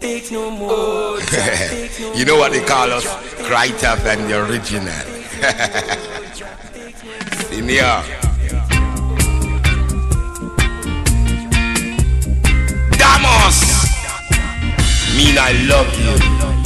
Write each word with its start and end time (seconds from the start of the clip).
you 0.02 0.30
know 2.24 2.36
what 2.36 2.52
they 2.52 2.64
call 2.64 2.90
us? 2.90 3.04
Cry 3.46 3.68
Tuff 3.68 4.06
and 4.06 4.30
the 4.30 4.42
original. 4.46 4.88
Senior. 7.50 8.02
Damos! 12.96 13.60
Mean 15.16 15.36
I 15.38 15.52
love 15.68 15.92
you. 16.00 16.59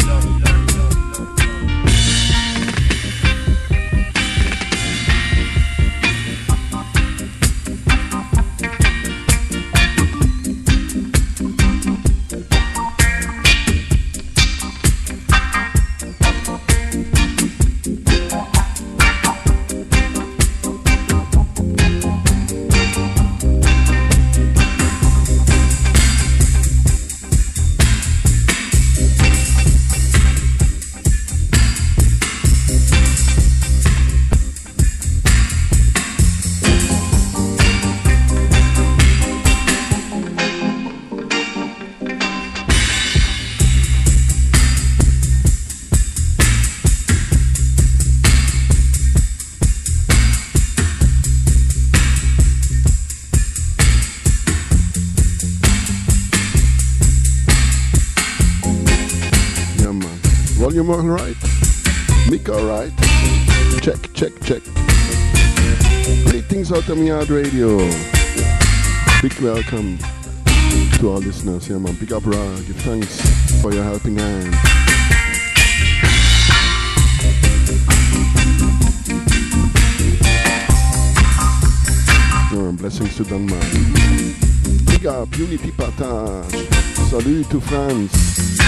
Volume 60.85 60.91
on 60.91 61.11
right. 61.11 61.37
Right. 62.63 62.93
Check, 63.81 64.13
check, 64.13 64.33
check. 64.43 64.63
Greetings 66.31 66.73
out 66.73 66.89
Yard 67.07 67.31
Radio. 67.31 67.79
Big 69.23 69.33
welcome 69.41 69.99
to 70.99 71.11
our 71.11 71.19
listeners. 71.19 71.69
Yeah, 71.69 71.79
man. 71.79 71.95
Big 71.95 72.13
up, 72.13 72.27
Ra. 72.27 72.57
Give 72.67 72.77
thanks 72.77 73.21
for 73.63 73.73
your 73.73 73.85
helping 73.85 74.19
hand. 74.19 74.55
Oh, 82.53 82.73
blessings 82.77 83.17
to 83.17 83.25
Denmark. 83.25 83.63
Big 84.87 85.07
up, 85.07 85.37
Unity 85.39 85.71
Partage. 85.73 87.09
Salut 87.09 87.49
to 87.51 87.61
France. 87.61 88.64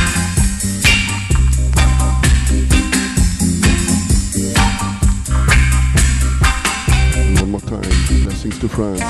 Blessings 8.47 8.61
to 8.61 8.69
France. 8.69 9.01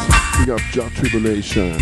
We 0.46 0.50
up 0.50 0.60
Jah 0.72 0.88
Tribulation. 0.94 1.76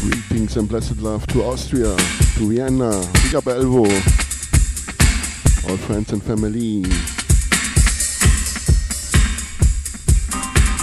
Greetings 0.00 0.56
and 0.58 0.68
blessed 0.68 0.98
love 0.98 1.26
to 1.28 1.42
Austria, 1.42 1.96
to 1.96 2.46
Vienna. 2.46 2.90
Big 3.22 3.34
up 3.34 3.44
Elvo. 3.44 3.86
All 5.70 5.76
friends 5.78 6.12
and 6.12 6.22
family. 6.22 6.82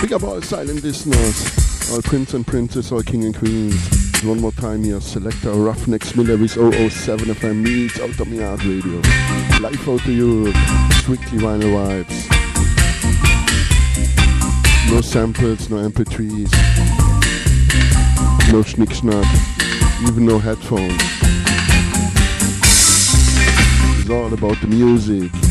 Big 0.02 0.14
up 0.14 0.24
all 0.24 0.42
silent 0.42 0.84
listeners 0.84 1.62
all 1.92 2.02
prince 2.02 2.34
and 2.34 2.48
princess, 2.48 2.92
all 2.92 3.02
king 3.02 3.26
and 3.26 3.36
queens. 3.36 4.01
One 4.24 4.40
more 4.40 4.52
time 4.52 4.84
here, 4.84 5.02
selector 5.02 5.50
Ruffneck 5.50 6.04
Smille 6.04 6.38
with 6.38 6.52
007 6.52 7.26
FM 7.26 7.64
meets 7.64 8.00
art 8.00 8.20
radio. 8.64 9.02
Life 9.60 9.90
out 9.90 10.00
to 10.02 10.12
Europe, 10.12 10.56
strictly 10.92 11.40
vinyl 11.40 11.74
vibes. 11.74 12.30
No 14.92 15.02
samples, 15.02 15.72
no 15.72 15.78
MP3s, 15.90 16.52
no 18.52 18.62
schnick 18.62 18.94
schnack, 18.94 20.08
even 20.08 20.28
no 20.28 20.38
headphones. 20.38 21.02
It's 24.00 24.10
all 24.10 24.32
about 24.32 24.62
the 24.62 24.68
music. 24.68 25.51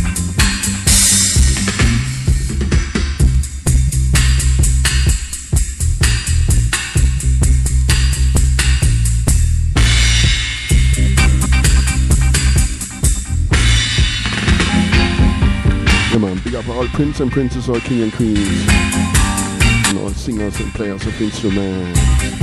All 16.80 16.88
prince 16.88 17.20
and 17.20 17.30
princess, 17.30 17.68
all 17.68 17.78
king 17.80 18.00
and 18.00 18.12
queens, 18.14 18.66
and 19.88 19.98
all 19.98 20.08
singers 20.10 20.58
and 20.60 20.72
players 20.72 21.04
of 21.06 21.20
instruments. 21.20 22.39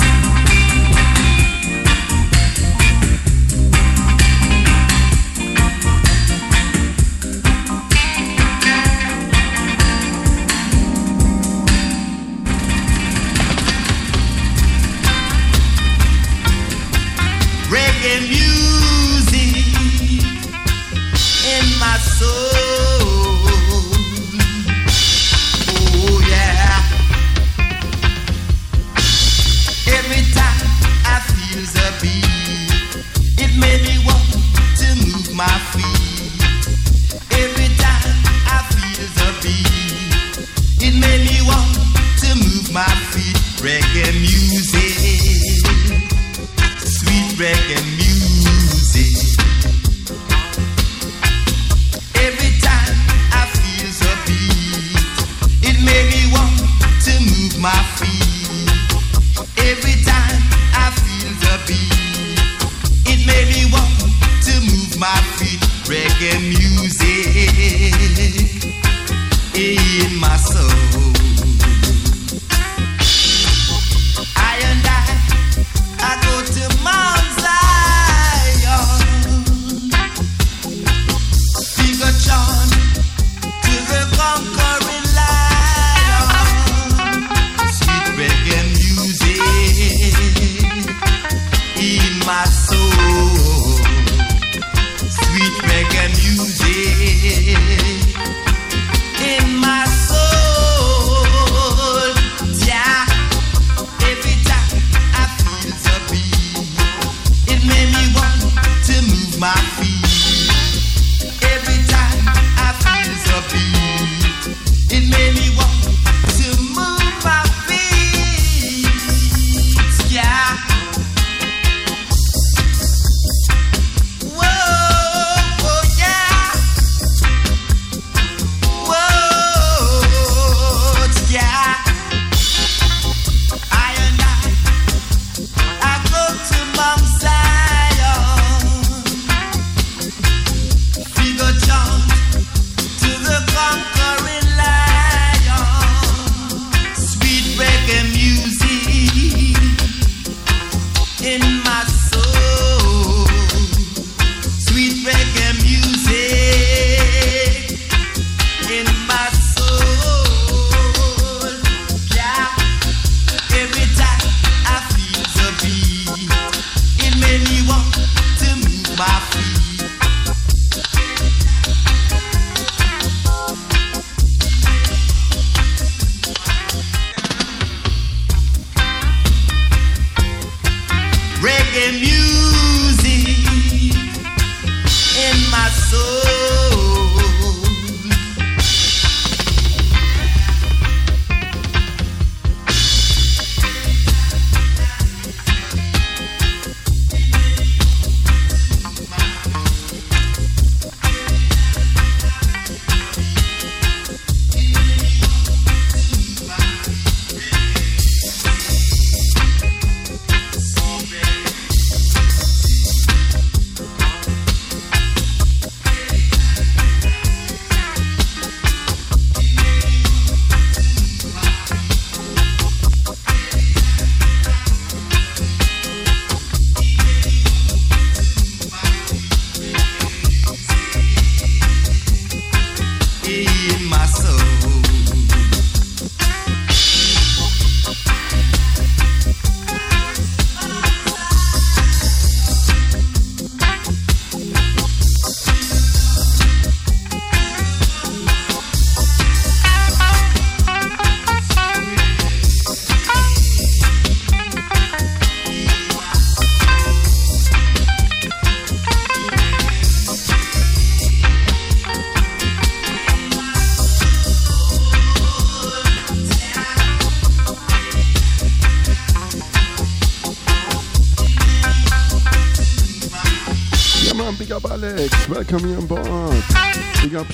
reggae 47.38 47.78
music. 47.98 49.38
Every 52.16 52.52
time 52.66 52.98
I 53.32 53.46
feel 53.54 53.90
the 54.02 54.14
beat, 54.26 54.98
it 55.62 55.78
me 55.86 56.34
want 56.34 56.58
to 57.06 57.14
move 57.30 57.60
my 57.62 57.78
feet. 57.98 58.74
Every 59.70 60.02
time 60.04 60.42
I 60.74 60.90
feel 60.98 61.30
the 61.44 61.54
beat, 61.68 62.42
it 63.06 63.22
me 63.30 63.70
want 63.72 63.94
to 64.46 64.54
move 64.62 64.98
my 64.98 65.22
feet. 65.38 65.62
Reggae 65.86 66.40
music. 66.42 67.37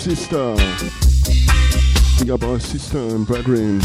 Sister. 0.04 0.54
Big 2.20 2.30
up 2.30 2.44
our 2.44 2.60
sister 2.60 2.98
and 2.98 3.26
brethren. 3.26 3.83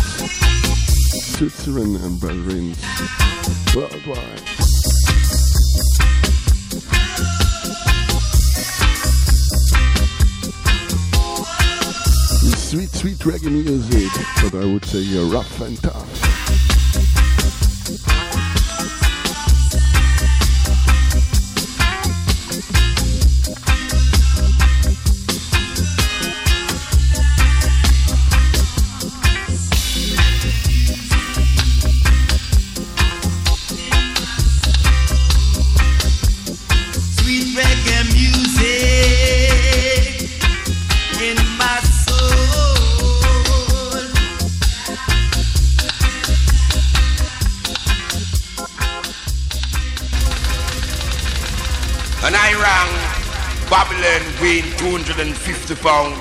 250 55.18 55.74
pounds. 55.82 56.16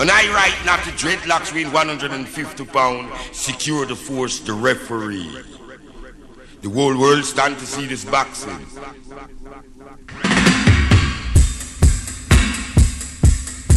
And 0.00 0.10
I 0.10 0.26
write 0.32 0.56
not 0.64 0.82
the 0.86 0.92
dreadlocks 0.92 1.52
weighing 1.52 1.70
150 1.70 2.64
pounds. 2.64 3.12
Secure 3.36 3.84
the 3.84 3.94
force, 3.94 4.40
the 4.40 4.54
referee. 4.54 5.42
The 6.62 6.70
whole 6.70 6.98
world 6.98 7.26
stand 7.26 7.58
to 7.58 7.66
see 7.66 7.84
this 7.84 8.06
boxing. 8.06 8.56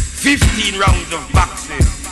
15 0.00 0.80
rounds 0.80 1.12
of 1.12 1.30
boxing. 1.34 2.03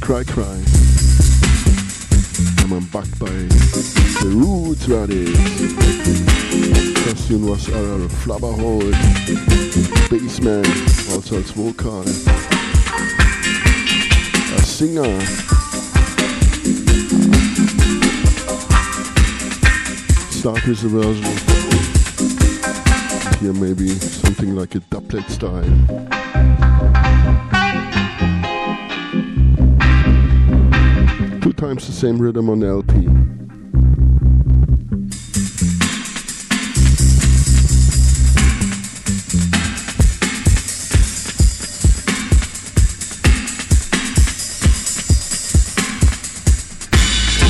Cry 0.00 0.24
Cry. 0.24 0.56
And 2.62 2.72
I'm 2.72 2.86
backed 2.86 3.18
by 3.18 3.26
the 3.26 4.30
Roots. 4.32 4.86
First 7.02 7.28
tune 7.28 7.44
was 7.46 7.68
our 7.68 8.08
Flabba 8.22 8.50
Holt, 8.58 8.94
bassman, 10.08 10.64
also 11.12 11.36
als 11.36 11.50
vocal. 11.50 12.02
A 14.54 14.62
singer. 14.62 15.20
Start 20.30 20.66
with 20.66 20.80
the 20.80 20.88
version. 20.88 21.34
Here 23.40 23.52
maybe 23.52 23.88
something 23.88 24.54
like 24.54 24.74
a 24.76 24.80
doublet 24.88 25.28
style. 25.30 26.65
Times 31.52 31.86
the 31.86 31.92
same 31.92 32.18
rhythm 32.18 32.48
on 32.50 32.62
LP. 32.62 32.94
And 32.94 33.06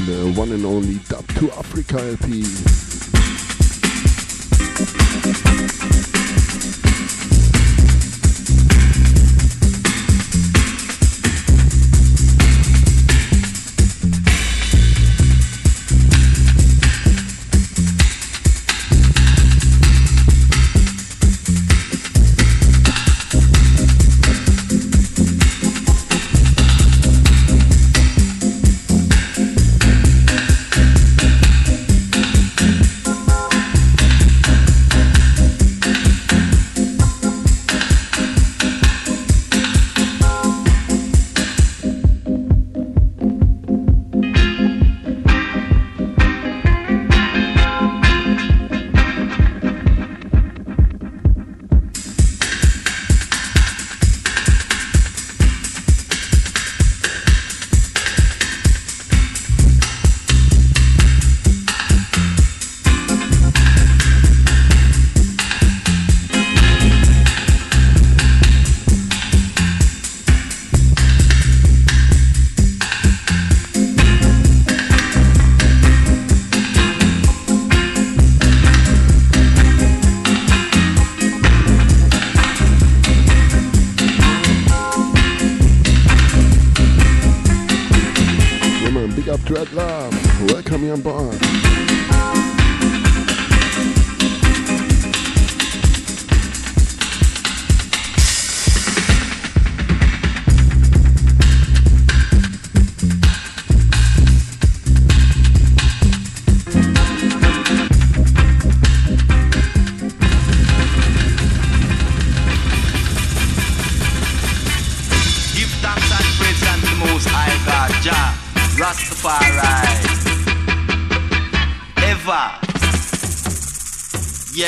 the 0.06 0.32
one 0.36 0.52
and 0.52 0.66
only 0.66 0.96
Dub 1.08 1.26
to 1.28 1.50
Africa 1.52 1.98
LP. 2.20 2.95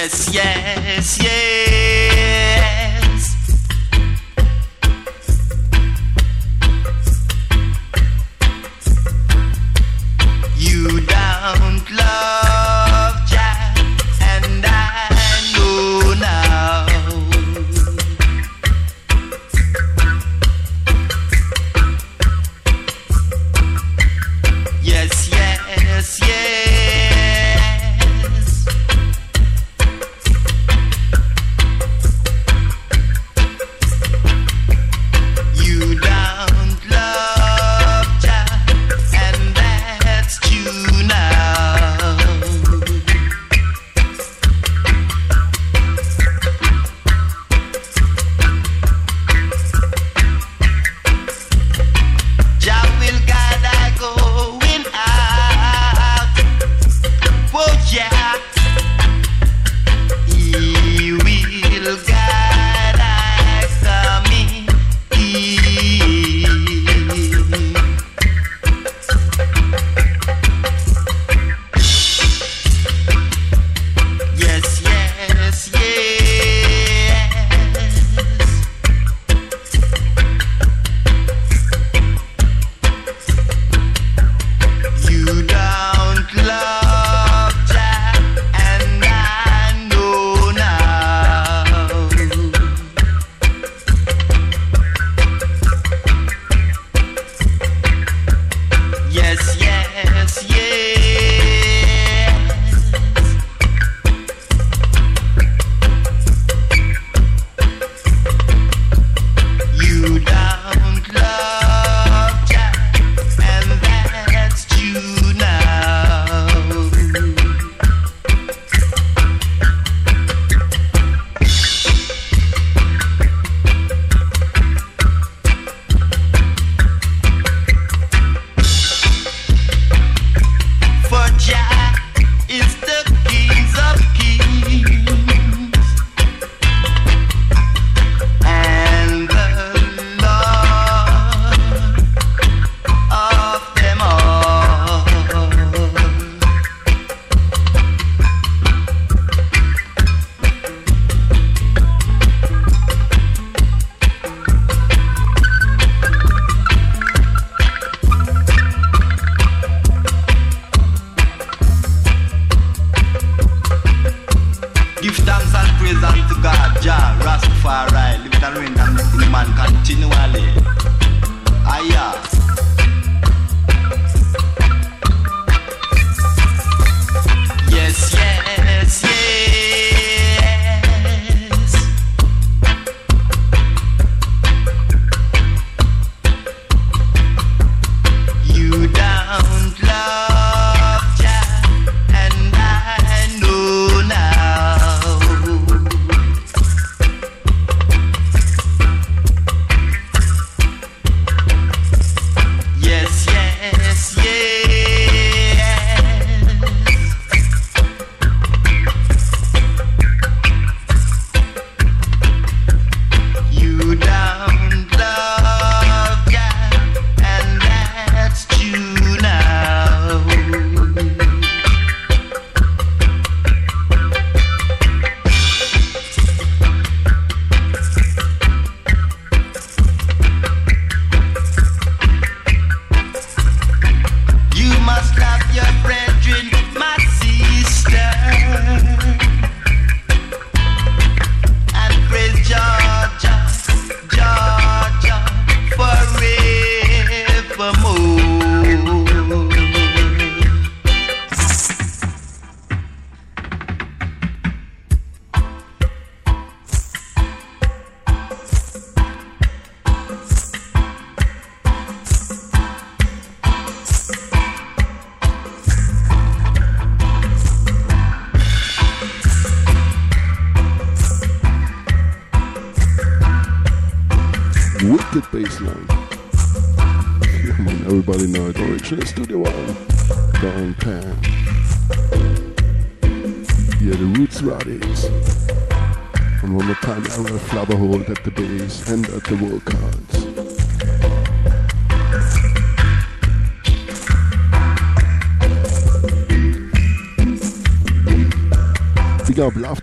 Yes, 0.00 0.33
yes, 0.33 1.19
yes. 1.21 1.88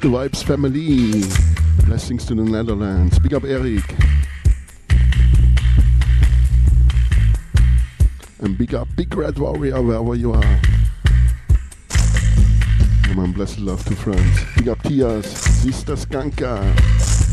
The 0.06 0.12
Vibes 0.12 0.44
family. 0.44 1.24
Blessings 1.88 2.26
to 2.28 2.36
the 2.36 2.44
Netherlands. 2.44 3.18
Big 3.18 3.34
up 3.34 3.44
Eric. 3.44 3.84
And 8.40 8.56
big 8.56 8.76
up 8.76 8.88
Big 8.96 9.16
Red 9.16 9.40
Warrior 9.40 9.82
wherever 9.82 10.14
you 10.14 10.34
are. 10.34 10.62
Oh, 11.92 13.06
and 13.06 13.16
my 13.16 13.26
blessed 13.32 13.60
love 13.60 13.84
to 13.86 13.96
France. 13.96 14.42
Big 14.56 14.70
up 14.70 14.78
Tias, 14.84 15.26
Sister 15.26 15.96
Skanka. 15.96 17.25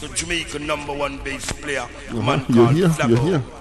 To 0.00 0.08
Jamaica 0.14 0.58
number 0.58 0.92
one 0.92 1.18
bass 1.18 1.52
player, 1.52 1.80
uh-huh. 1.80 2.22
man 2.22 2.44
you're 2.48 2.66
called 2.66 2.76
here. 2.76 3.08
You're 3.08 3.22
here. 3.22 3.59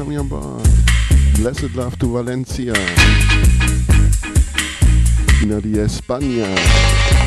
On 0.00 0.28
board. 0.28 0.66
Blessed 1.36 1.74
love 1.76 1.98
to 1.98 2.06
Valencia. 2.06 2.72
In 5.42 5.50
the 5.50 5.60
España. 5.84 7.19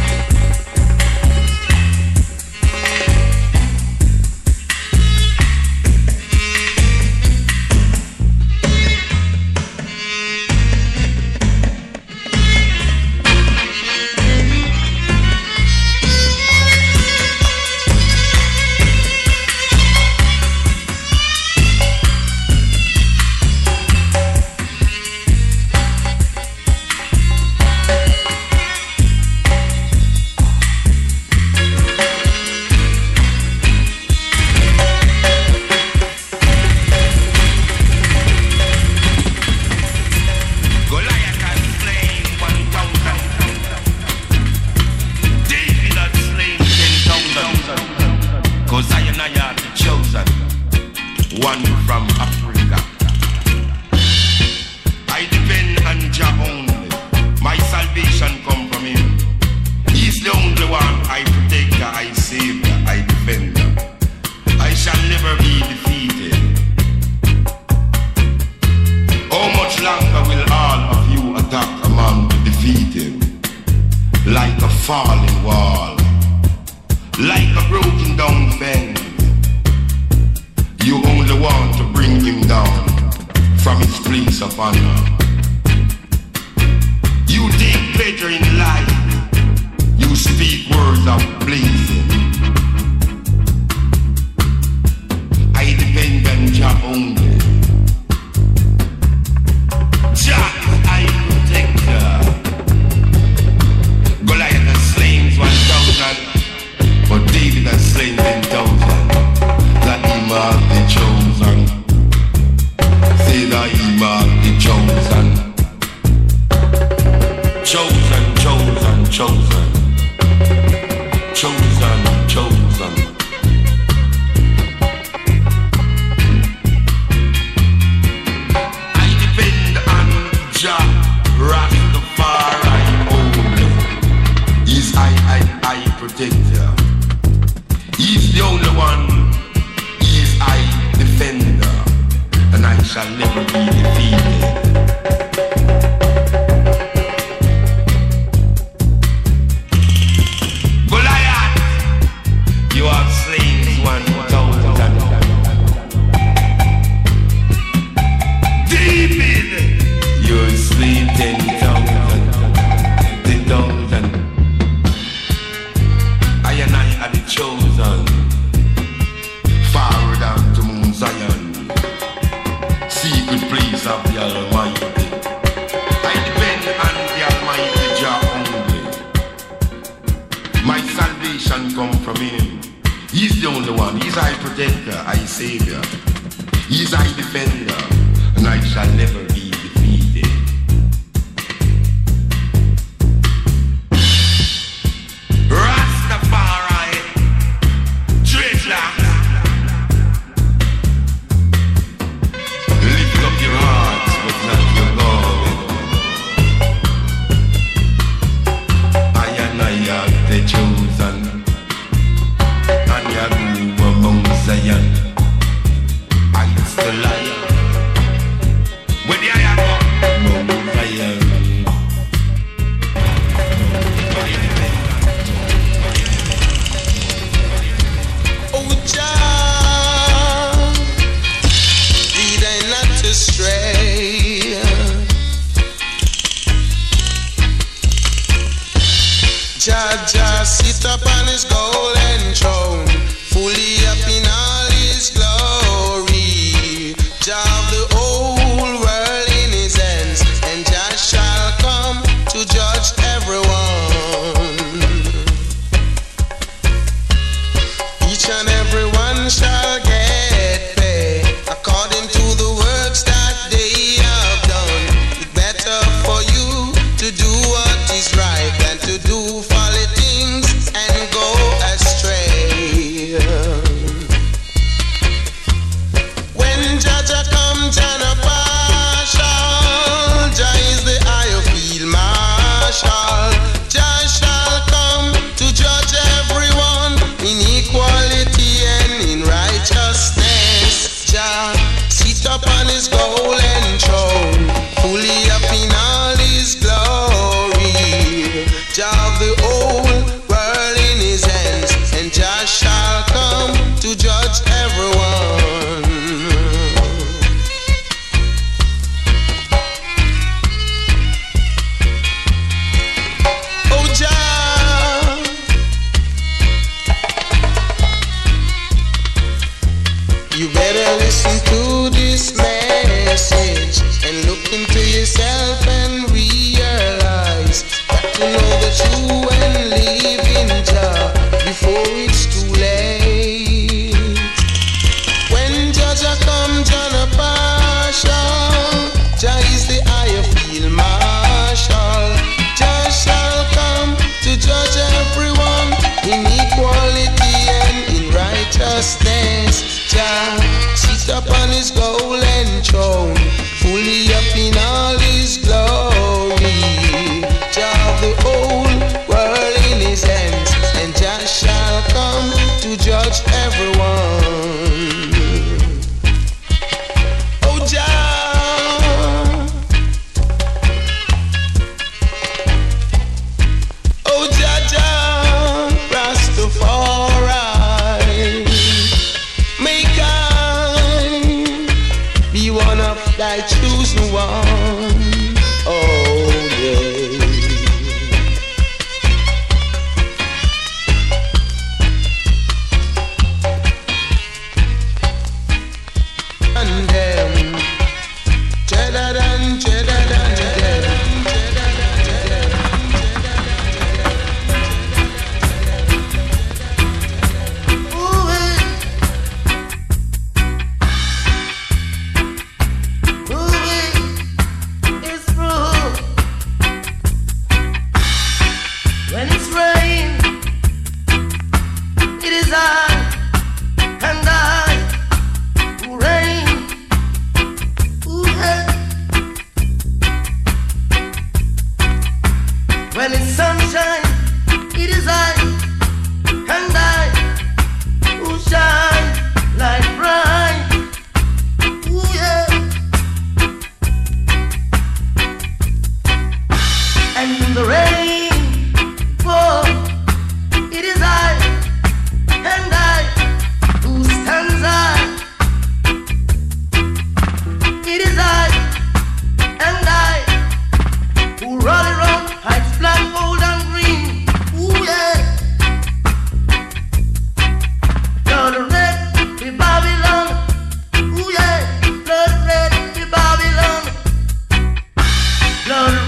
Lord. 475.66 476.03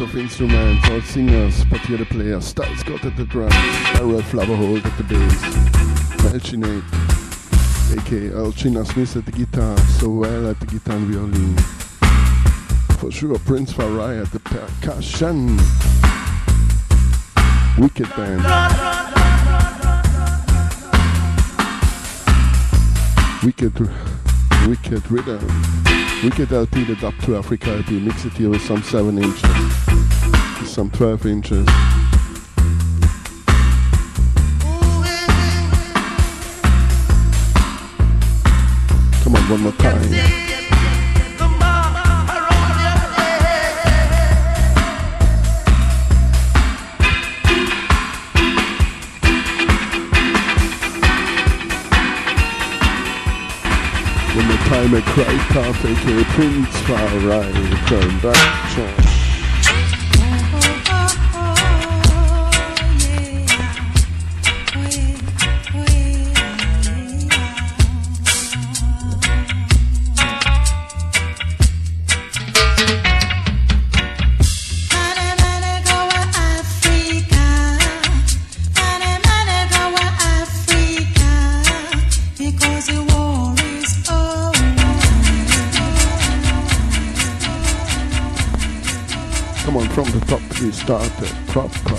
Of 0.00 0.16
instruments, 0.16 0.88
all 0.90 1.00
singers, 1.02 1.64
but 1.66 1.80
here 1.80 1.98
the 1.98 2.04
player, 2.04 2.40
Styles 2.40 2.80
Scott 2.80 3.04
at 3.04 3.16
the 3.16 3.24
drums, 3.24 3.54
Errol 3.94 4.22
Flabba 4.22 4.56
Holt 4.56 4.84
at 4.84 4.96
the 4.96 5.04
bass, 5.04 5.42
Melchinate, 6.22 6.84
aka 7.96 8.28
Earl 8.30 8.52
Chinna 8.52 8.84
Smith 8.84 9.16
at 9.16 9.24
the 9.24 9.32
guitar, 9.32 9.78
so 9.98 10.08
well 10.08 10.48
at 10.50 10.58
the 10.60 10.66
guitar 10.66 10.96
and 10.96 11.06
violin. 11.06 11.56
For 12.98 13.10
sure, 13.10 13.38
Prince 13.40 13.72
Far 13.72 14.00
I 14.00 14.16
at 14.16 14.30
the 14.32 14.40
percussion. 14.40 15.58
Wicked 17.78 18.08
band. 18.16 18.42
Wicked, 23.44 23.74
wicked 24.66 25.10
rhythm. 25.10 25.40
Wicked 26.22 26.52
LP, 26.52 26.84
the 26.84 26.96
Dub 26.96 27.14
to 27.22 27.36
Africa 27.36 27.70
LP, 27.70 28.00
mix 28.00 28.24
it 28.24 28.32
here 28.32 28.50
with 28.50 28.62
some 28.62 28.82
7 28.82 29.18
inches, 29.18 29.40
some 30.70 30.90
12 30.90 31.26
inches. 31.26 31.66
Come 39.22 39.36
on, 39.36 39.50
one 39.50 39.60
more 39.60 39.72
time. 39.72 40.43
Time 54.74 54.94
a 54.94 55.02
Cry 55.02 55.36
Tuff, 55.52 55.84
aka 55.84 56.24
Prince 56.34 56.80
return 57.70 58.18
back. 58.18 58.70
from 58.74 59.03
top 90.86 91.00
we 91.20 91.26
started 91.48 91.93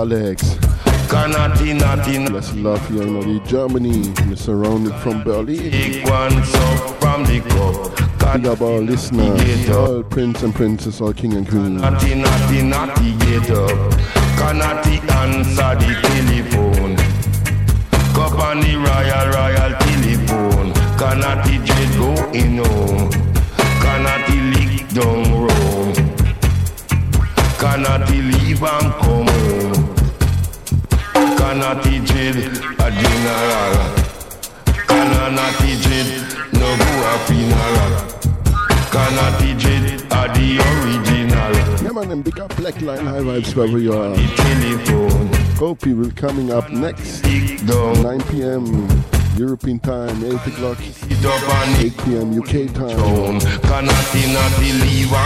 Alex. 0.00 0.56
Not 1.12 1.60
love 2.56 2.88
here 2.88 3.02
in 3.02 3.20
the 3.20 3.42
Germany. 3.46 4.14
We're 4.26 4.36
surrounded 4.36 4.94
from 5.02 5.22
Berlin. 5.22 5.70
Take 5.70 6.06
one 6.06 6.42
sup 6.42 7.00
from 7.00 7.24
the 7.24 7.40
cup. 7.40 8.34
Big 8.34 8.46
up 8.46 8.62
our 8.62 8.80
listeners, 8.80 9.68
all 9.68 10.02
prince 10.02 10.42
and 10.42 10.54
princess, 10.54 11.02
all 11.02 11.12
king 11.12 11.34
and 11.34 11.46
queen. 11.46 11.76
Naughty, 11.76 12.14
naughty, 12.14 12.62
naughty, 12.62 13.12
get 13.26 13.50
up. 13.50 13.68
The 14.38 14.96
answer 15.20 15.72
the 15.80 15.90
telephone. 16.06 16.96
Cup 18.14 18.38
on 18.38 18.60
the 18.60 18.72
royal, 18.86 19.26
royal 19.36 19.72
telephone. 19.84 20.72
The 20.96 21.60
jet 21.66 21.90
go 21.98 22.10
in 22.32 22.64
home. 22.64 23.19
High 42.80 43.20
Vibes 43.20 43.54
wherever 43.54 43.78
you 43.78 43.92
are. 43.92 44.16
Hope 45.56 45.82
people 45.82 46.10
coming 46.12 46.50
up 46.50 46.70
next, 46.70 47.22
9 47.24 48.20
p.m. 48.30 48.88
European 49.36 49.78
time, 49.78 50.24
8 50.24 50.32
o'clock, 50.32 50.78
it 50.80 51.24
up 51.26 51.42
and 51.42 51.84
8 51.84 51.98
p.m. 52.04 52.38
UK 52.40 52.72
time. 52.72 52.96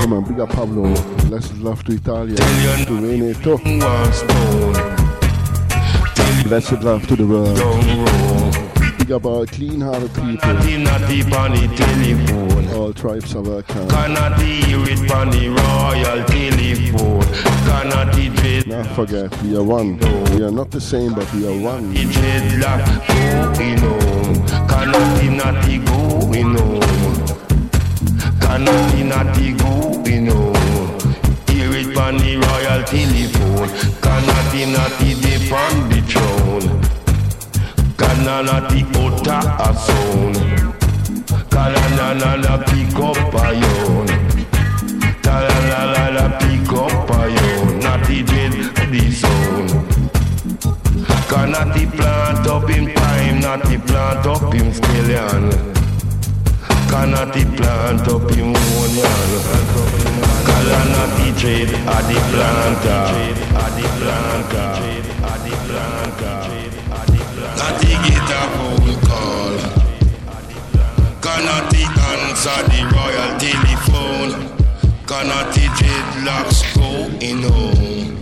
Come 0.01 0.13
on, 0.13 0.25
big 0.25 0.41
up 0.41 0.49
Pablo. 0.51 0.95
Blessed 1.29 1.57
love 1.59 1.85
to 1.85 1.93
Italia, 1.93 2.37
to 2.37 3.01
Veneto. 3.01 3.59
Blessed 6.49 6.83
love 6.83 7.07
to 7.07 7.15
the 7.17 7.25
world. 7.25 7.57
Big 8.99 9.13
up 9.13 9.27
our 9.27 9.47
clean-hearted 9.47 10.13
people. 10.15 10.47
Cannot 12.85 13.01
not 13.01 13.09
deep 13.09 13.25
on 13.25 13.25
the 13.25 13.25
telephone. 13.25 13.25
All 13.25 13.25
tribes 13.25 13.35
are 13.35 13.43
welcome. 13.43 13.89
Cannot 13.89 14.41
hear 14.43 14.79
it 14.85 15.11
on 15.11 15.31
royal 15.49 16.25
telephone. 16.27 17.23
Cannot 17.65 18.15
Not 18.67 18.87
forget, 18.95 19.43
we 19.43 19.57
are 19.57 19.63
one. 19.63 19.99
We 20.37 20.45
are 20.45 20.51
not 20.51 20.71
the 20.71 20.81
same, 20.81 21.15
but 21.15 21.33
we 21.33 21.47
are 21.47 21.61
one. 21.63 21.95
dreadlock 21.95 22.85
going 23.57 23.79
home. 23.79 24.47
Cannot 24.69 25.25
not 25.33 25.65
going 25.65 26.55
home. 26.57 26.83
Cannot 28.41 28.95
not 29.05 29.35
going 29.35 30.27
home. 30.27 31.01
Hear 31.49 31.73
it 31.73 31.97
on 31.97 32.19
the 32.19 32.37
royal 32.37 32.83
telephone. 32.85 33.69
Cannot 34.03 34.55
not 34.77 34.93
dip 35.01 35.53
on 35.53 35.89
the 35.89 36.01
throne. 36.11 36.69
Cannot 37.97 38.75
utter 39.27 39.43
a 39.59 39.75
sound. 39.75 40.84
Cannot 41.55 42.67
pick 42.67 42.95
up 42.97 43.35
a 43.35 43.55
yawn. 43.55 44.09
Talalala 45.23 46.27
pick 46.41 46.73
up 46.73 47.11
a 47.11 47.31
yawn. 47.31 47.79
Not 47.79 48.01
the 48.09 48.23
dread 48.23 48.53
the 48.91 49.03
sound. 49.13 49.71
Cannot 51.29 51.69
the 51.75 51.87
plant 51.95 52.47
up 52.49 52.69
in 52.71 52.93
time, 52.95 53.41
not 53.41 53.63
the 53.63 53.79
plant 53.87 54.27
up 54.27 54.55
in 54.55 54.73
scallion. 54.73 55.45
Cannot 56.91 57.33
the 57.33 57.45
plant 57.57 58.09
up 58.09 58.31
in 58.33 58.55
onion. 58.55 59.21
Cannot 60.47 61.11
the 61.19 61.29
trade 61.39 61.73
at 61.95 62.05
the 62.09 62.19
planter, 62.31 63.05
at 63.63 63.73
the 63.79 63.87
planter, 64.01 64.71
at 65.25 65.39
the 65.45 65.55
planter. 65.67 66.64
Cannot 71.45 71.71
the 71.73 71.85
answer 72.11 72.61
the 72.73 72.81
royal 72.97 73.33
telephone. 73.39 74.33
Cannot 75.07 75.53
the 75.53 75.67
go 76.73 76.91
in 77.21 77.43
home. 77.43 78.17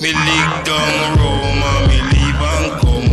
Me 0.00 0.10
lick 0.10 0.64
down 0.66 1.16
Rome 1.16 1.62
and 1.62 1.86
me 1.86 1.98
leave 2.10 2.42
and 2.42 2.70
come 2.80 3.09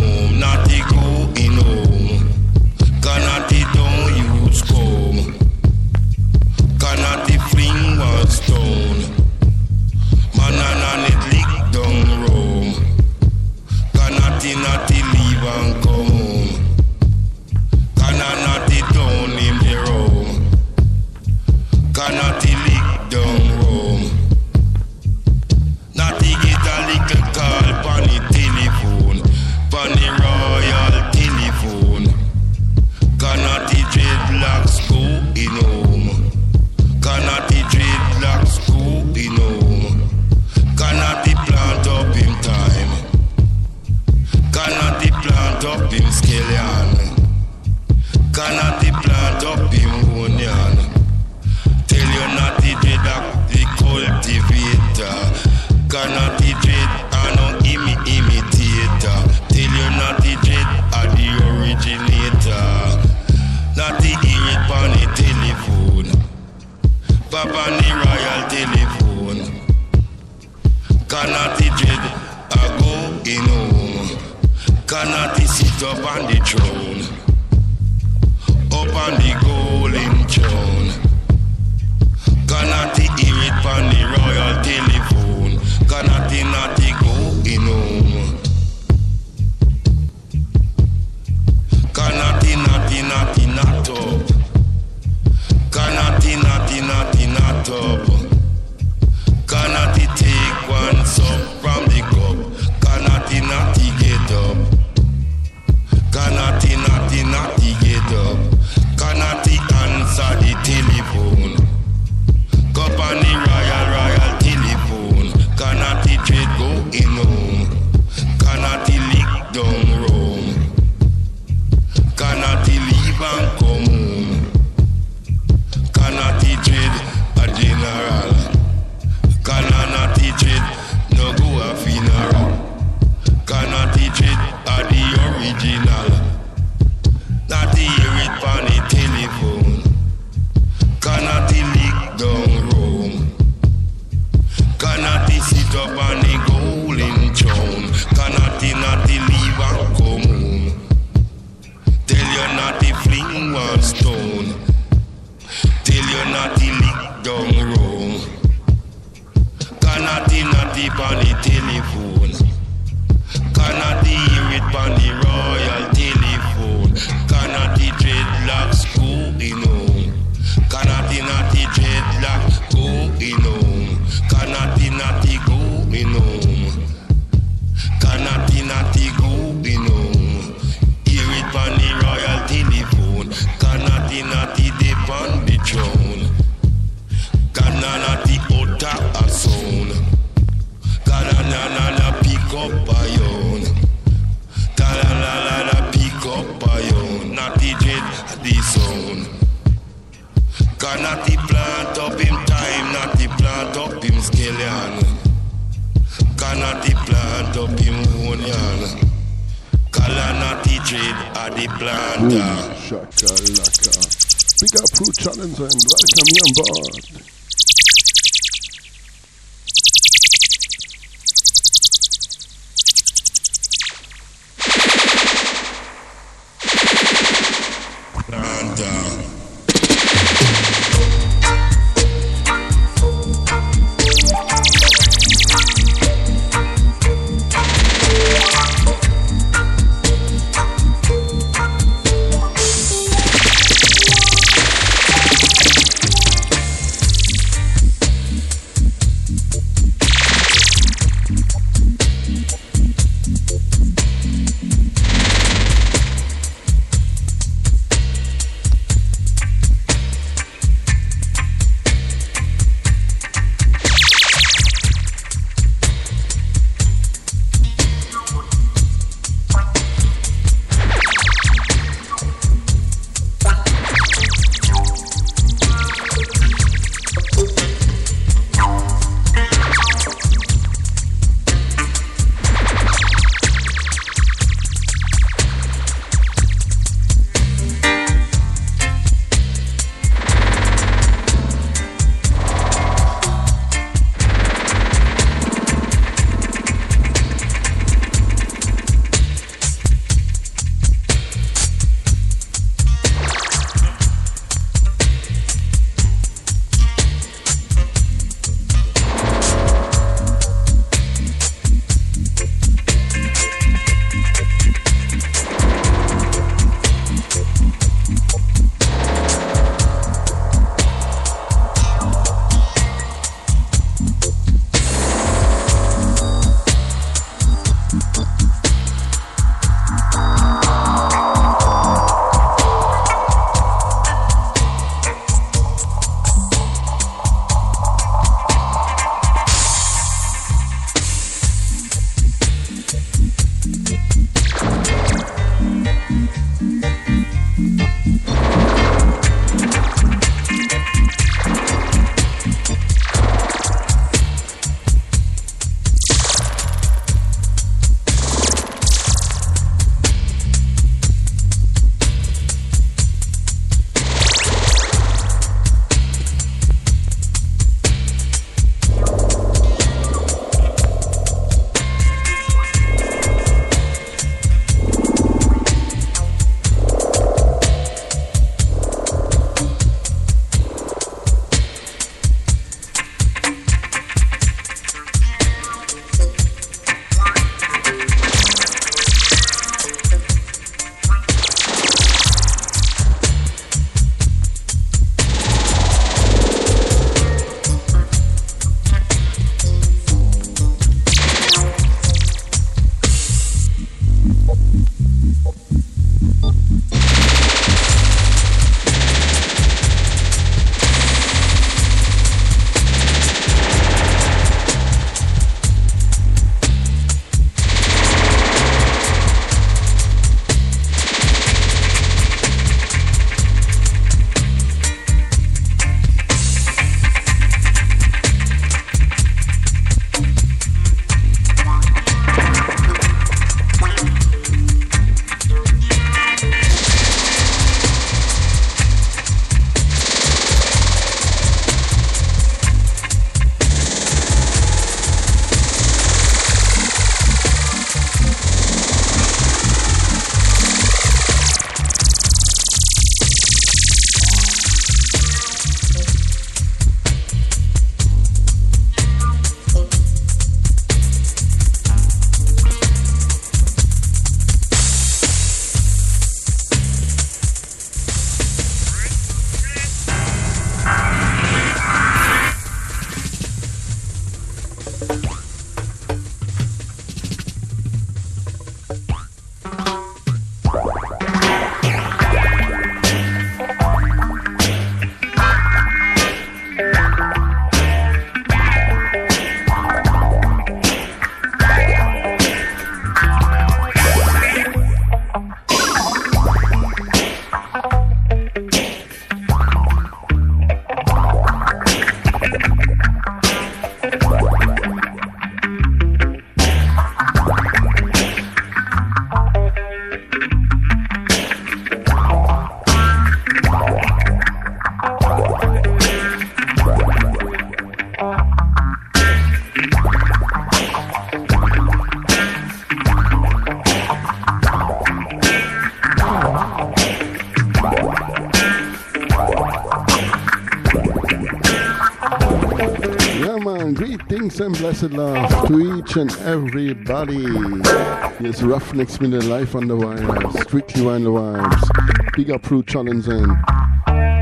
Thanks 534.58 534.76
and 534.76 534.82
blessed 534.82 535.12
love 535.12 535.68
to 535.68 536.00
each 536.00 536.16
and 536.16 536.32
everybody. 536.38 537.44
Here's 537.44 538.62
Ruffneck's 538.62 539.20
with 539.20 539.30
the 539.30 539.44
life 539.44 539.76
on 539.76 539.88
the 539.88 539.96
wire. 539.96 540.52
Strictly 540.64 541.04
Vinyl 541.04 541.38
Vibz. 541.38 542.36
Big 542.36 542.50
up 542.50 542.64
Prue 542.64 542.82
Challengen. 542.82 543.50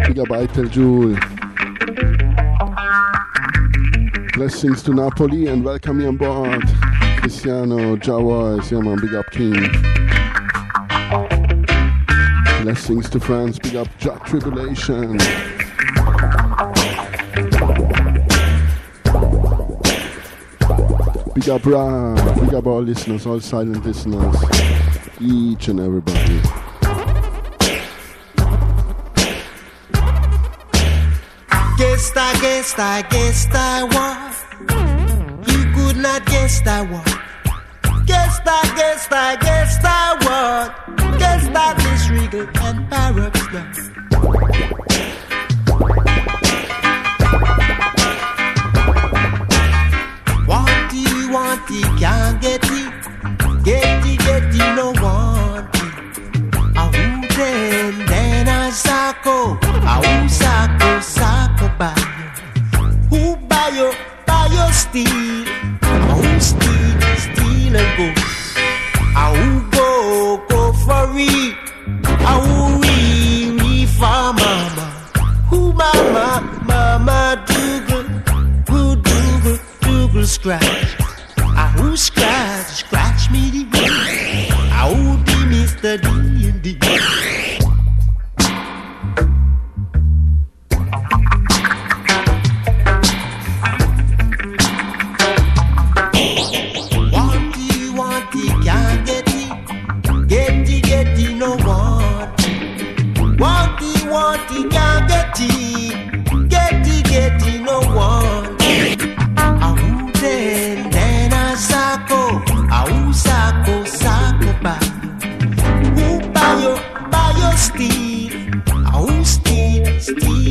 Big 0.07 0.18
up 0.18 0.30
Itel 0.30 0.72
Jewel. 0.72 1.18
Blessings 4.36 4.84
to 4.84 4.93
Napoli 4.93 5.47
and 5.47 5.66
welcome 5.66 5.99
you 5.99 6.07
on 6.07 6.16
board. 6.16 6.63
Cristiano, 7.18 7.97
Jawas, 7.97 8.72
yeah 8.72 8.80
man, 8.80 9.01
big 9.01 9.16
up 9.16 9.30
King. 9.32 9.70
Blessings 12.63 13.09
to 13.09 13.20
France, 13.20 13.59
big 13.59 13.76
up 13.76 13.89
Jack 13.97 14.26
Tribulation. 14.26 15.20
Big 21.36 21.49
up 21.49 21.65
Ra, 21.65 22.15
big 22.36 22.53
up 22.53 22.65
all 22.65 22.81
listeners, 22.81 23.25
all 23.25 23.41
silent 23.41 23.86
listeners, 23.86 24.36
each 25.19 25.67
and 25.67 25.81
everybody. 25.81 26.39
Guess 31.77 32.11
I, 32.15 32.39
guess 32.39 32.79
I, 32.79 33.01
guess 33.09 33.47
I 33.51 33.83
what? 33.83 34.36
You 35.49 35.73
could 35.73 35.97
not 35.97 36.25
guess 36.25 36.65
I 36.65 36.83
what? 36.83 37.05
Guess 38.07 38.39
I, 38.45 38.73
guess 38.77 39.07
I, 39.11 39.36
guess 39.36 39.77
I 39.83 40.13
what? 40.23 41.19
Guess 41.19 41.47
that 41.49 41.77
is 41.91 42.09
regal 42.11 42.47
and 42.63 42.89
paradox. 42.89 43.84
Want 51.36 51.69
it, 51.69 51.83
can't 51.99 52.39
get 52.41 52.63
it. 52.63 52.93
Get 53.65 54.05
it, 54.05 54.19
get 54.19 54.43
it, 54.55 54.75
no 54.77 54.93
want 55.03 55.75
it. 55.75 55.91
Ah, 56.77 56.89
who 56.95 57.27
then, 57.36 58.05
then 58.05 58.47
I 58.47 58.69
sako. 58.69 59.57
Ah, 59.83 59.99
who 59.99 60.29
sako, 60.29 60.89
sako 61.01 61.67
bayo. 61.77 62.07
Who 63.11 63.36
bayo, 63.51 63.91
bayo 64.25 64.65
steal. 64.71 65.43
Ah, 65.83 66.15
who 66.15 66.39
steal, 66.39 66.99
steal 67.25 67.75
and 67.81 67.91
go. 67.97 68.07
Ah, 69.19 69.36
who 69.36 69.59
go, 69.75 69.89
go 70.47 70.71
for 70.71 71.09
it. 71.19 71.55
Ah, 72.23 72.39
who 72.45 72.79
re, 72.79 73.59
re 73.59 73.86
for 73.97 74.23
mama. 74.39 74.86
Who 75.49 75.73
mama, 75.73 76.27
mama 76.63 77.43
dougal. 77.45 78.03
Who 78.69 78.95
dougal, 78.95 79.59
dougal 79.81 80.25
scratch. 80.25 80.95
Ah, 81.78 81.82
who 81.82 81.97
scratch, 81.97 82.67
scratch 82.67 83.32
me 83.32 83.51
the 83.51 83.63
Ah, 84.71 84.88
who 84.93 85.17
the 85.23 85.38
Mr. 85.51 85.99
D 86.61 86.78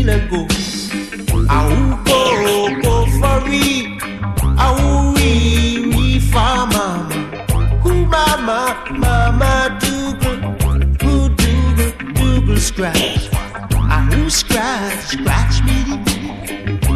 and 0.09 0.31
go. 0.31 0.47
Ah, 1.49 1.69
who 1.69 2.05
go, 2.05 2.83
go 2.83 3.07
for. 3.19 3.41
Ah, 4.59 4.75
who 4.79 5.15
we, 5.15 5.95
we 5.97 6.21
for 6.21 6.57
mama. 6.73 7.09
Who 7.83 8.05
mama, 8.07 9.79
dougal. 9.81 10.37
Who 11.03 11.29
dougal, 11.35 11.91
dougal 12.15 12.57
scratch. 12.59 13.29
Ah, 13.33 14.07
who 14.11 14.29
scratch, 14.29 14.99
scratch 15.07 15.63
me 15.65 15.79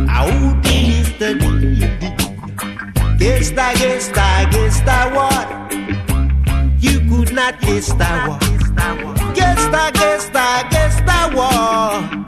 Ah, 0.09 0.27
who 0.29 0.61
did 0.61 1.07
Mr. 1.07 1.39
D, 1.41 1.87
D. 2.01 3.19
Guess 3.19 3.51
that, 3.53 3.77
guess 3.77 4.09
that, 4.09 4.51
guess 4.53 4.81
that 4.81 5.13
what? 5.15 5.47
You 6.83 7.01
could 7.09 7.33
not 7.33 7.61
guess 7.61 7.93
that 7.95 8.29
what? 8.29 8.41
Guess 9.35 9.67
that, 9.69 9.95
guess 9.95 10.29
that, 10.31 10.69
guess 10.71 10.97
that 11.07 11.35
what? 11.35 12.28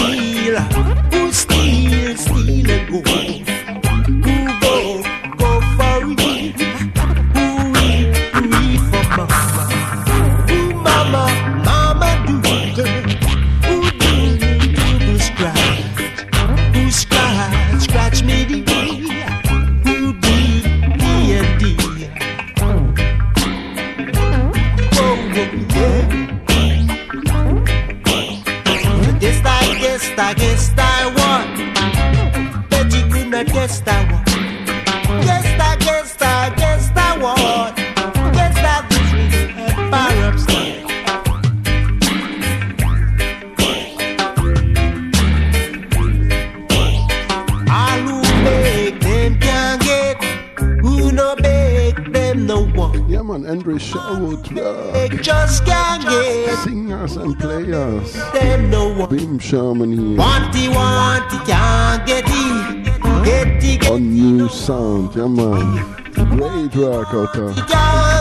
man, 53.95 54.03
Adrian 54.03 54.29
Sherwood, 54.29 54.51
rock. 54.51 54.93
Beg 54.93 55.23
just 55.23 55.65
can't 55.65 56.03
get 56.03 56.59
Singers 56.59 57.17
and 57.17 57.37
players. 57.39 58.13
them 58.33 58.69
no 58.69 58.93
one. 58.93 59.09
Bim 59.09 59.39
Sherman 59.39 59.91
here 59.91 60.17
Want 60.17 60.55
it, 60.55 60.69
want 60.69 61.33
it, 61.33 61.45
can't 61.45 62.05
get 62.05 62.23
it. 62.27 63.25
Get 63.25 63.63
it, 63.63 63.81
get 63.81 63.91
on 63.91 64.13
new 64.13 64.49
sound. 64.49 65.15
Yeah 65.15 65.27
man, 65.27 65.95
great 66.13 66.75
rock 66.75 67.13
out 67.13 67.37
of 67.37 67.55
the. 67.55 68.11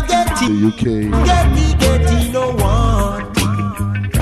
UK 0.41 0.85
Get 1.27 1.47
it, 1.59 1.79
get 1.79 2.01
it, 2.01 2.33
no. 2.33 2.57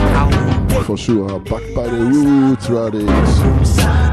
Ow. 0.00 0.82
for 0.82 0.96
sure. 0.96 1.38
Backed 1.40 1.74
by 1.74 1.86
the 1.86 1.96
Roots 1.96 2.66
Radics. 2.66 4.07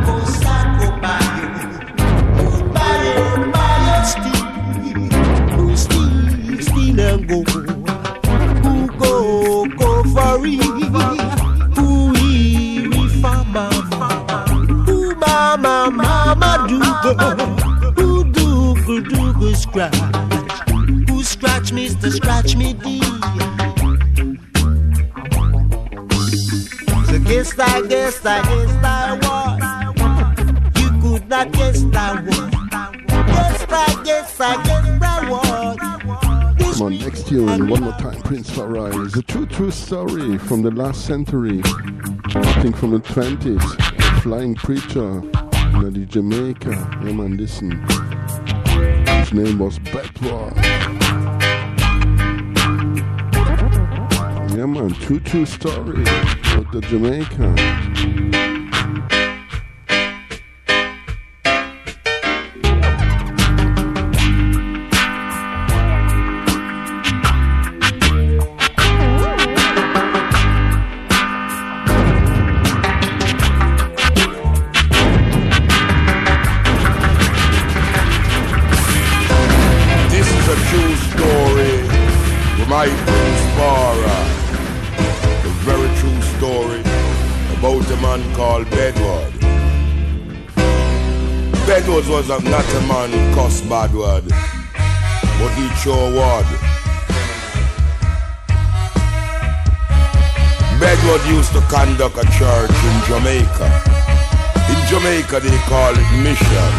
Do. 16.68 16.80
Who 16.80 18.24
do 18.32 18.74
go, 18.86 19.00
do 19.00 19.34
go 19.34 19.54
scratch. 19.54 19.96
Who 21.08 21.22
scratch 21.24 21.72
Mr. 21.72 22.12
Scratch 22.12 22.56
me 22.56 22.74
D. 22.74 23.02
So 27.06 27.20
guess 27.20 27.54
I 27.60 27.82
guess 27.88 28.26
I 28.26 28.42
guess 28.42 28.72
I 28.84 29.14
was. 29.22 30.82
You 30.82 30.90
could 31.02 31.30
not 31.30 31.52
guess 31.52 31.84
I 31.94 32.22
was. 32.22 32.40
Guest, 33.08 33.66
I 33.70 34.02
guess 34.04 34.40
I 34.40 34.64
get 34.64 34.84
reward. 35.22 35.80
Come 36.74 36.82
on, 36.82 36.98
next 36.98 37.28
tune, 37.28 37.70
one 37.70 37.84
more 37.84 37.94
time, 37.94 38.20
Prince 38.24 38.50
Far 38.50 38.76
I. 38.78 39.04
It's 39.04 39.16
a 39.16 39.22
true, 39.22 39.46
true 39.46 39.72
story 39.72 40.40
from 40.40 40.64
the 40.64 40.72
last 40.72 41.06
century. 41.06 41.62
I 41.64 42.62
think 42.64 42.76
from 42.76 42.92
the 42.92 43.00
20s. 43.00 44.22
Flying 44.22 44.56
preacher 44.56 45.22
the 45.90 46.06
Jamaica. 46.06 46.70
Yeah, 46.70 47.12
man, 47.12 47.38
listen. 47.38 47.72
His 49.08 49.34
name 49.34 49.60
was 49.60 49.80
Bedward. 49.80 50.54
Yeah, 54.56 54.66
man, 54.66 54.94
true, 54.94 55.20
true 55.20 55.46
story 55.46 56.02
about 56.02 56.72
the 56.72 56.82
Jamaica. 56.90 58.15
Was 92.16 92.30
a, 92.30 92.50
not 92.50 92.64
a 92.76 92.82
man 92.88 93.12
cuss 93.36 93.60
bad 93.68 93.94
word, 93.94 94.24
but 94.24 95.52
he 95.60 95.68
sure 95.84 96.08
word. 96.16 96.48
Bedward 100.80 101.24
used 101.28 101.52
to 101.52 101.60
conduct 101.68 102.16
a 102.16 102.24
church 102.40 102.78
in 102.90 102.98
Jamaica. 103.10 103.68
In 104.72 104.80
Jamaica 104.88 105.42
they 105.44 105.60
call 105.68 105.92
it 105.92 106.12
mission. 106.24 106.72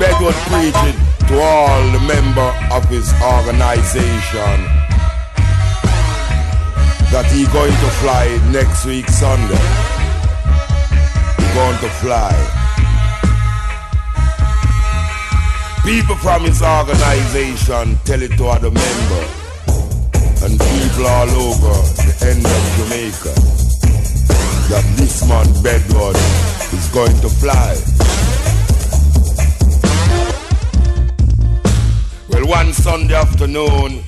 Bedward 0.00 0.38
preached 0.48 0.96
to 1.28 1.34
all 1.42 1.82
the 1.92 2.00
member 2.08 2.50
of 2.72 2.88
his 2.88 3.12
organization 3.20 4.58
that 7.12 7.28
he 7.34 7.44
going 7.52 7.76
to 7.84 7.90
fly 8.00 8.24
next 8.50 8.86
week 8.86 9.06
Sunday. 9.10 9.87
Going 11.58 11.78
to 11.78 11.88
fly. 11.88 12.32
People 15.84 16.14
from 16.14 16.44
his 16.44 16.62
organization 16.62 17.98
tell 18.04 18.22
it 18.22 18.30
to 18.36 18.46
other 18.46 18.70
members 18.70 19.30
and 20.44 20.52
people 20.54 21.06
all 21.08 21.28
over 21.28 21.74
the 22.06 22.14
end 22.30 22.46
of 22.46 22.62
Jamaica 22.78 23.34
that 24.70 24.84
this 24.98 25.28
man 25.28 25.46
Bedward 25.60 26.14
is 26.72 26.86
going 26.94 27.18
to 27.22 27.28
fly. 27.28 27.74
Well, 32.28 32.46
one 32.46 32.72
Sunday 32.72 33.14
afternoon, 33.14 34.04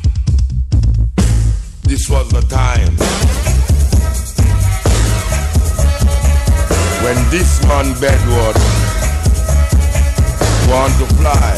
this 1.83 2.09
was 2.09 2.29
the 2.31 2.43
time 2.43 3.00
when 7.11 7.31
this 7.31 7.61
man 7.67 7.87
Bedward 8.01 8.55
want 10.71 10.95
to 11.01 11.07
fly. 11.19 11.55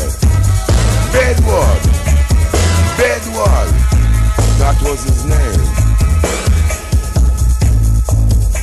Bedward, 1.12 1.82
Bedward, 2.96 3.72
that 4.56 4.78
was 4.82 5.04
his 5.04 5.24
name. 5.26 5.64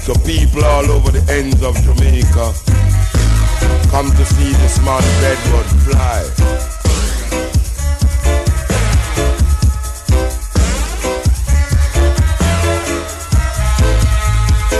So 0.02 0.16
people 0.26 0.66
all 0.66 0.90
over 0.90 1.12
the 1.12 1.24
ends 1.32 1.62
of 1.62 1.76
Jamaica 1.86 2.54
come 3.92 4.10
to 4.10 4.26
see 4.26 4.52
this 4.54 4.80
man 4.84 5.04
Bedward 5.22 5.68
fly. 5.86 6.69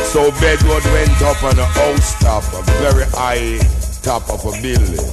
So 0.10 0.32
Bedward 0.42 0.84
went 0.86 1.22
up 1.22 1.44
on 1.44 1.60
a 1.60 1.66
house 1.66 2.20
top, 2.20 2.44
a 2.54 2.64
very 2.82 3.06
high 3.10 3.60
top 4.02 4.28
of 4.32 4.44
a 4.44 4.60
building. 4.60 5.06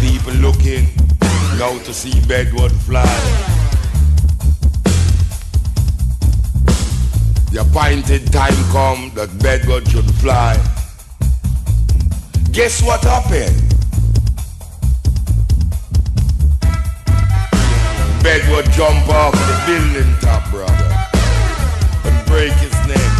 People 0.00 0.34
looking 0.42 0.88
now 1.60 1.78
to 1.84 1.94
see 1.94 2.20
Bedward 2.26 2.72
fly. 2.72 3.06
The 7.52 7.60
appointed 7.60 8.32
time 8.32 8.58
come 8.72 9.12
that 9.14 9.30
Bedward 9.40 9.86
should 9.86 10.10
fly. 10.16 10.56
Guess 12.50 12.82
what 12.82 13.00
happened? 13.04 13.62
Bedward 18.24 18.68
jump 18.72 19.08
off 19.08 19.34
the 19.34 19.62
building 19.66 20.12
top, 20.20 20.50
brother 20.50 20.85
break 22.36 22.52
his 22.52 22.78
neck. 22.86 23.12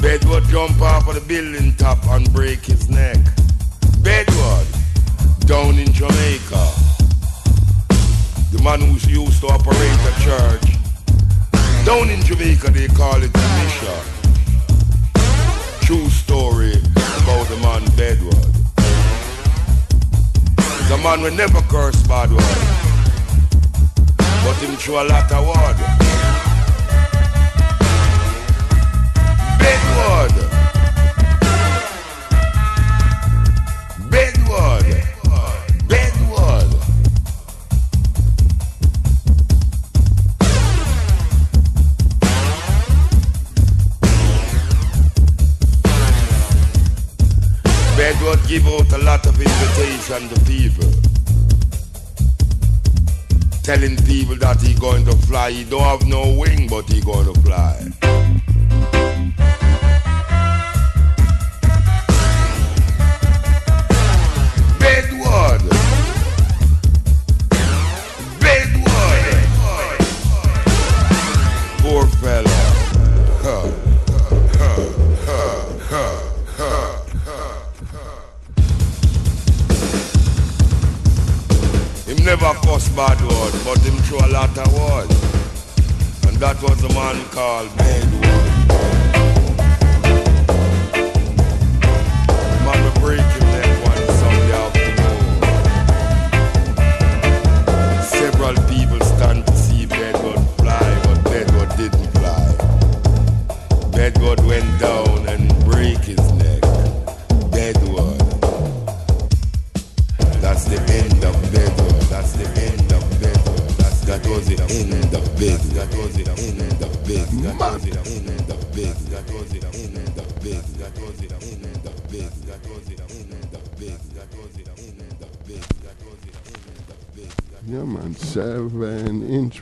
Bedward. 0.00 0.44
Jump 0.48 0.80
off 0.82 1.08
of 1.08 1.14
the 1.14 1.20
building 1.26 1.74
top 1.76 2.06
and 2.08 2.30
break 2.32 2.60
his 2.60 2.88
neck. 2.90 3.16
Bedward, 4.02 4.66
down 5.46 5.78
in 5.78 5.90
Jamaica. 5.92 6.64
The 8.52 8.60
man 8.62 8.80
who 8.82 8.92
used 9.10 9.40
to 9.40 9.48
operate 9.48 10.00
a 10.10 10.14
church. 10.20 10.68
Down 11.86 12.10
in 12.10 12.20
Jamaica 12.22 12.70
they 12.70 12.86
call 12.88 13.20
it 13.22 13.30
a 13.34 13.44
mission. 13.58 14.02
True 15.80 16.08
story 16.10 16.74
about 17.22 17.48
the 17.48 17.56
man 17.62 17.82
Bedward. 17.96 18.51
The 20.92 20.98
man 20.98 21.22
will 21.22 21.34
never 21.34 21.62
curse 21.70 21.96
bad 22.06 22.30
word. 22.30 22.38
But 24.44 24.56
him 24.60 24.76
show 24.76 25.02
a 25.02 25.08
lot 25.08 25.32
of 25.32 25.46
word. 25.46 26.11
To 55.72 55.78
fly. 55.78 56.01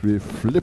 We 0.03 0.17
Flip. 0.17 0.60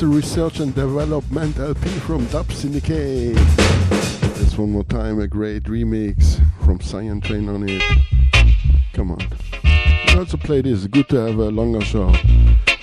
Was 0.00 0.02
a 0.02 0.06
research 0.06 0.60
and 0.60 0.74
development 0.76 1.58
LP 1.58 1.88
from 2.00 2.24
Dub 2.26 2.50
Syndicate. 2.52 3.34
This 4.36 4.56
one 4.56 4.70
more 4.70 4.84
time, 4.84 5.18
a 5.18 5.26
great 5.26 5.64
remix 5.64 6.40
from 6.64 6.80
Cyan 6.80 7.20
Train 7.20 7.48
on 7.48 7.68
it. 7.68 7.82
Come 8.92 9.10
on. 9.10 9.18
We 10.06 10.18
also 10.18 10.36
play 10.36 10.60
this. 10.60 10.86
Good 10.86 11.08
to 11.08 11.16
have 11.16 11.38
a 11.38 11.50
longer 11.50 11.80
show. 11.80 12.12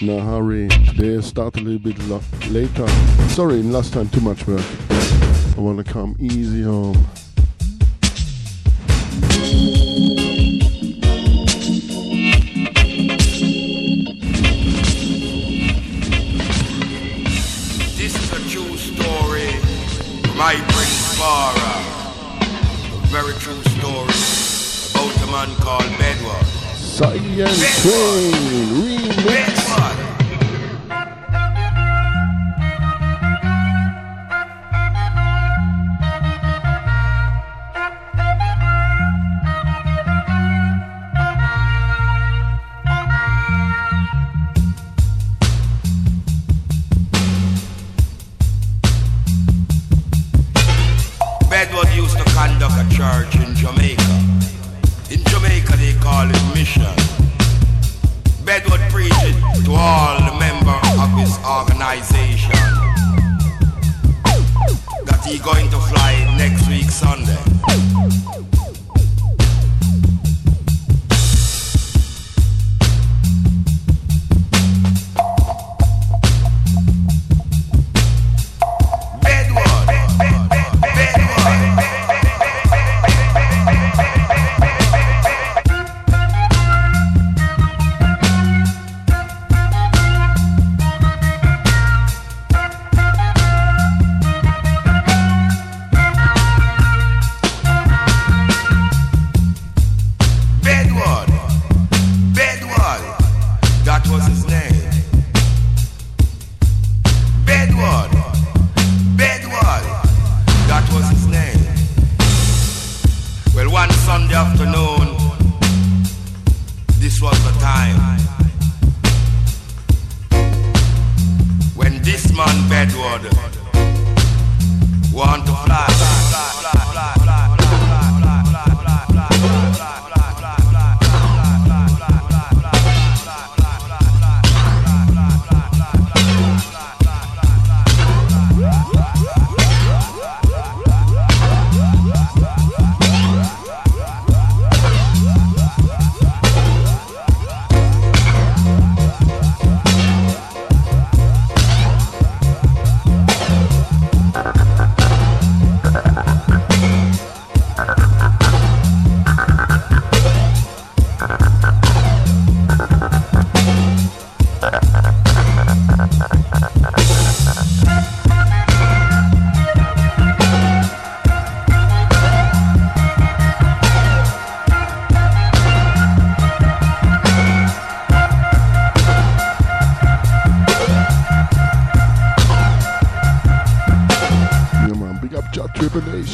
No 0.01 0.19
hurry. 0.19 0.67
Today 0.67 1.21
start 1.21 1.55
a 1.57 1.61
little 1.61 1.79
bit 1.79 1.97
lo- 2.07 2.21
later. 2.49 2.87
Sorry, 3.29 3.61
last 3.63 3.93
time 3.93 4.09
too 4.09 4.21
much 4.21 4.45
work. 4.45 4.65
I 4.89 5.61
wanna 5.61 5.85
come 5.85 6.17
easy 6.19 6.63
home. 6.63 6.97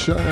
Tribulation. 0.02 0.31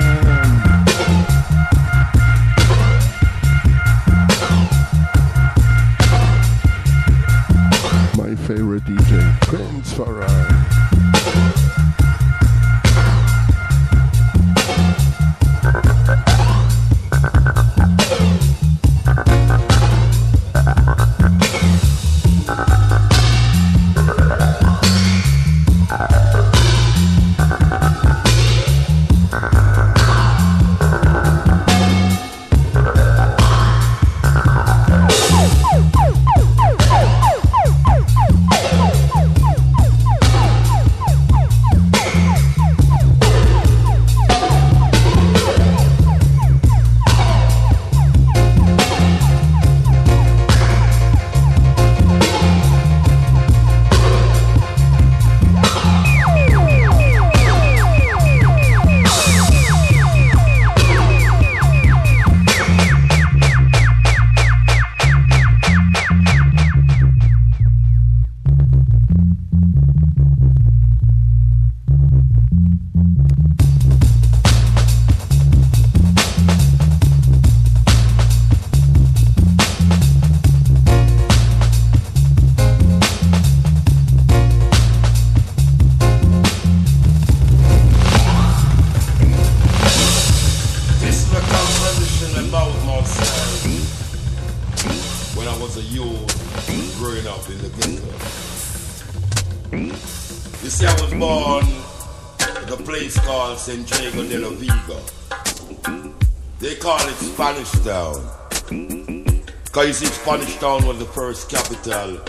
Town 110.60 110.86
was 110.86 110.98
the 110.98 111.06
first 111.06 111.48
capital 111.48 112.20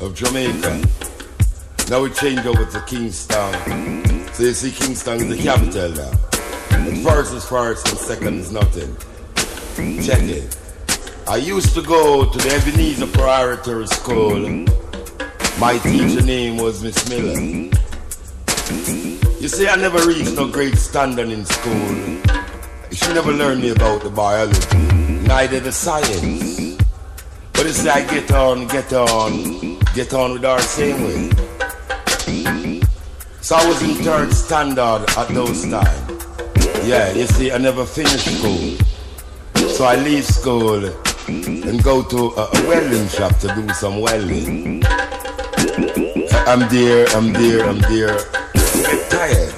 of 0.00 0.12
Jamaica. 0.12 0.82
Now 1.88 2.02
we 2.02 2.10
changed 2.10 2.44
over 2.44 2.64
to 2.64 2.80
Kingstown. 2.86 3.54
So 4.32 4.42
you 4.42 4.52
see, 4.52 4.72
Kingston 4.72 5.18
is 5.18 5.28
the 5.28 5.40
capital 5.40 5.90
now. 5.92 6.76
And 6.76 7.04
first 7.04 7.32
is 7.32 7.44
first 7.44 7.88
and 7.88 7.96
second 7.96 8.40
is 8.40 8.50
nothing. 8.50 8.96
Check 10.02 10.22
it. 10.22 10.58
I 11.28 11.36
used 11.36 11.72
to 11.74 11.82
go 11.82 12.28
to 12.28 12.38
the 12.38 12.50
Ebenezer 12.56 13.06
Preparatory 13.06 13.86
School. 13.86 14.66
My 15.60 15.78
teacher 15.78 16.22
name 16.22 16.56
was 16.56 16.82
Miss 16.82 17.08
Miller. 17.08 17.40
You 19.38 19.46
see, 19.46 19.68
I 19.68 19.76
never 19.76 20.04
reached 20.04 20.34
no 20.34 20.48
great 20.48 20.76
standard 20.76 21.28
in 21.28 21.44
school. 21.44 21.94
She 22.90 23.12
never 23.14 23.30
learned 23.30 23.62
me 23.62 23.70
about 23.70 24.02
the 24.02 24.10
biology, 24.10 24.76
neither 25.28 25.60
the 25.60 25.70
science. 25.70 26.67
But 27.58 27.66
you 27.66 27.72
see, 27.72 27.88
I 27.88 28.06
get 28.06 28.30
on, 28.30 28.68
get 28.68 28.92
on, 28.92 29.80
get 29.92 30.14
on 30.14 30.34
with 30.34 30.44
our 30.44 30.60
same 30.60 31.02
way. 31.02 31.30
So 33.40 33.56
I 33.56 33.66
was 33.66 33.82
in 33.82 33.96
third 34.04 34.32
standard 34.32 35.04
at 35.16 35.26
those 35.34 35.68
times. 35.68 36.24
Yeah, 36.86 37.10
you 37.10 37.26
see, 37.26 37.50
I 37.50 37.58
never 37.58 37.84
finished 37.84 38.38
school. 38.38 38.78
So 39.70 39.86
I 39.86 39.96
leave 39.96 40.24
school 40.24 40.84
and 41.26 41.82
go 41.82 42.04
to 42.04 42.16
a, 42.36 42.44
a 42.44 42.68
welding 42.68 43.08
shop 43.08 43.36
to 43.38 43.52
do 43.52 43.68
some 43.74 44.02
welding. 44.02 44.84
I'm 46.46 46.60
there, 46.68 47.08
I'm 47.08 47.32
there, 47.32 47.68
I'm 47.68 47.80
there. 47.90 48.18
Get 48.54 49.10
tired. 49.10 49.54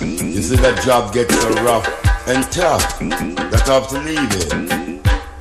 You 0.00 0.42
see, 0.42 0.56
that 0.56 0.82
job 0.84 1.14
gets 1.14 1.40
so 1.40 1.50
rough 1.62 1.86
and 2.26 2.42
tough 2.50 2.98
that 2.98 3.68
I 3.68 3.74
have 3.74 3.88
to 3.90 4.00
leave 4.00 4.18
it. 4.32 4.79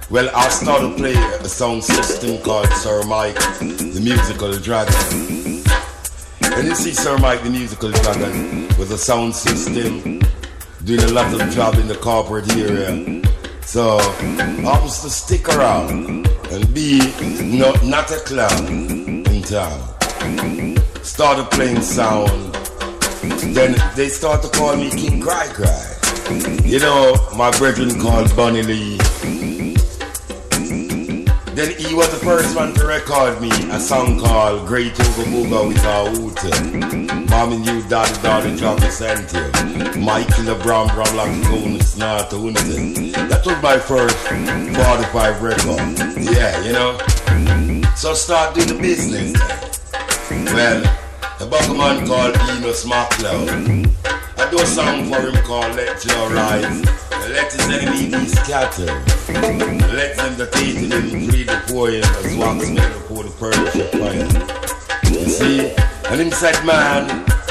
Well, 0.09 0.27
I 0.35 0.49
started 0.49 0.97
playing 0.97 1.17
a 1.17 1.47
sound 1.47 1.83
system 1.83 2.41
called 2.41 2.67
Sir 2.69 3.03
Mike, 3.03 3.35
the 3.59 4.01
musical 4.03 4.51
dragon. 4.57 4.95
And 6.41 6.67
you 6.67 6.73
see 6.73 6.93
Sir 6.93 7.19
Mike, 7.19 7.43
the 7.43 7.51
musical 7.51 7.91
dragon, 7.91 8.69
with 8.79 8.89
a 8.91 8.97
sound 8.97 9.35
system, 9.35 10.19
doing 10.83 11.03
a 11.03 11.13
lot 11.13 11.31
of 11.31 11.47
job 11.51 11.75
in 11.75 11.87
the 11.87 11.93
corporate 11.93 12.51
area. 12.57 13.21
So, 13.61 13.99
I 13.99 14.79
was 14.81 14.99
to 15.03 15.11
stick 15.11 15.47
around 15.47 16.27
and 16.51 16.73
be 16.73 16.97
not, 17.43 17.85
not 17.85 18.09
a 18.09 18.17
clown 18.25 18.65
in 19.27 19.43
town. 19.43 19.79
Started 21.03 21.51
playing 21.51 21.83
sound. 21.83 22.55
Then 23.53 23.75
they 23.95 24.09
start 24.09 24.41
to 24.41 24.49
call 24.49 24.75
me 24.75 24.89
King 24.89 25.21
Cry 25.21 25.45
Cry. 25.49 25.95
You 26.65 26.79
know, 26.79 27.15
my 27.37 27.51
brethren 27.59 28.01
called 28.01 28.35
Bunny 28.35 28.63
Lee. 28.63 28.97
Then 31.59 31.77
he 31.77 31.93
was 31.93 32.09
the 32.09 32.25
first 32.25 32.55
one 32.55 32.73
to 32.75 32.87
record 32.87 33.41
me 33.41 33.51
a 33.69 33.81
song 33.81 34.17
called 34.17 34.65
Great 34.65 34.93
Ooga 34.93 35.25
Booga 35.25 35.67
with 35.67 35.83
a 35.83 36.09
Hoot. 36.09 37.29
Mommy 37.29 37.57
knew 37.57 37.83
daddy 37.89 38.13
daddy 38.21 38.55
Jockey 38.55 38.89
Santy. 38.89 39.39
Michael 39.99 40.45
the 40.45 40.57
Brown 40.63 40.87
Brown 40.95 41.13
like 41.17 41.33
Goon 41.49 41.77
Snart. 41.79 42.29
That 42.29 43.45
was 43.45 43.61
my 43.61 43.77
first 43.77 44.15
45 44.15 45.41
record. 45.41 46.33
Yeah, 46.33 46.63
you 46.63 46.71
know. 46.71 46.97
So 47.97 48.13
start 48.13 48.55
doing 48.55 48.69
the 48.69 48.79
business. 48.81 49.33
Well, 50.53 50.81
a 51.41 51.45
buckman 51.45 52.07
called 52.07 52.35
Enos 52.55 52.85
McLeod. 52.85 54.28
I 54.49 54.51
do 54.51 54.61
a 54.61 54.65
song 54.65 55.05
for 55.05 55.21
him 55.21 55.35
called 55.43 55.75
Let 55.75 56.03
Your 56.03 56.31
Rise. 56.31 56.83
Let 57.29 57.53
his 57.53 57.69
enemy 57.69 58.09
be 58.09 58.25
scattered. 58.25 58.89
Let 59.93 60.17
them 60.17 60.37
that 60.37 60.49
hate 60.55 60.89
him 60.89 61.29
flee 61.29 61.43
the 61.43 61.61
poem 61.69 62.01
as 62.01 62.35
wax 62.35 62.67
men 62.67 62.91
before 62.93 63.25
the 63.25 63.29
Persian 63.37 63.85
fire. 63.93 64.25
You 65.13 65.29
see? 65.29 65.69
And 66.09 66.19
inside 66.19 66.65
man, 66.65 67.05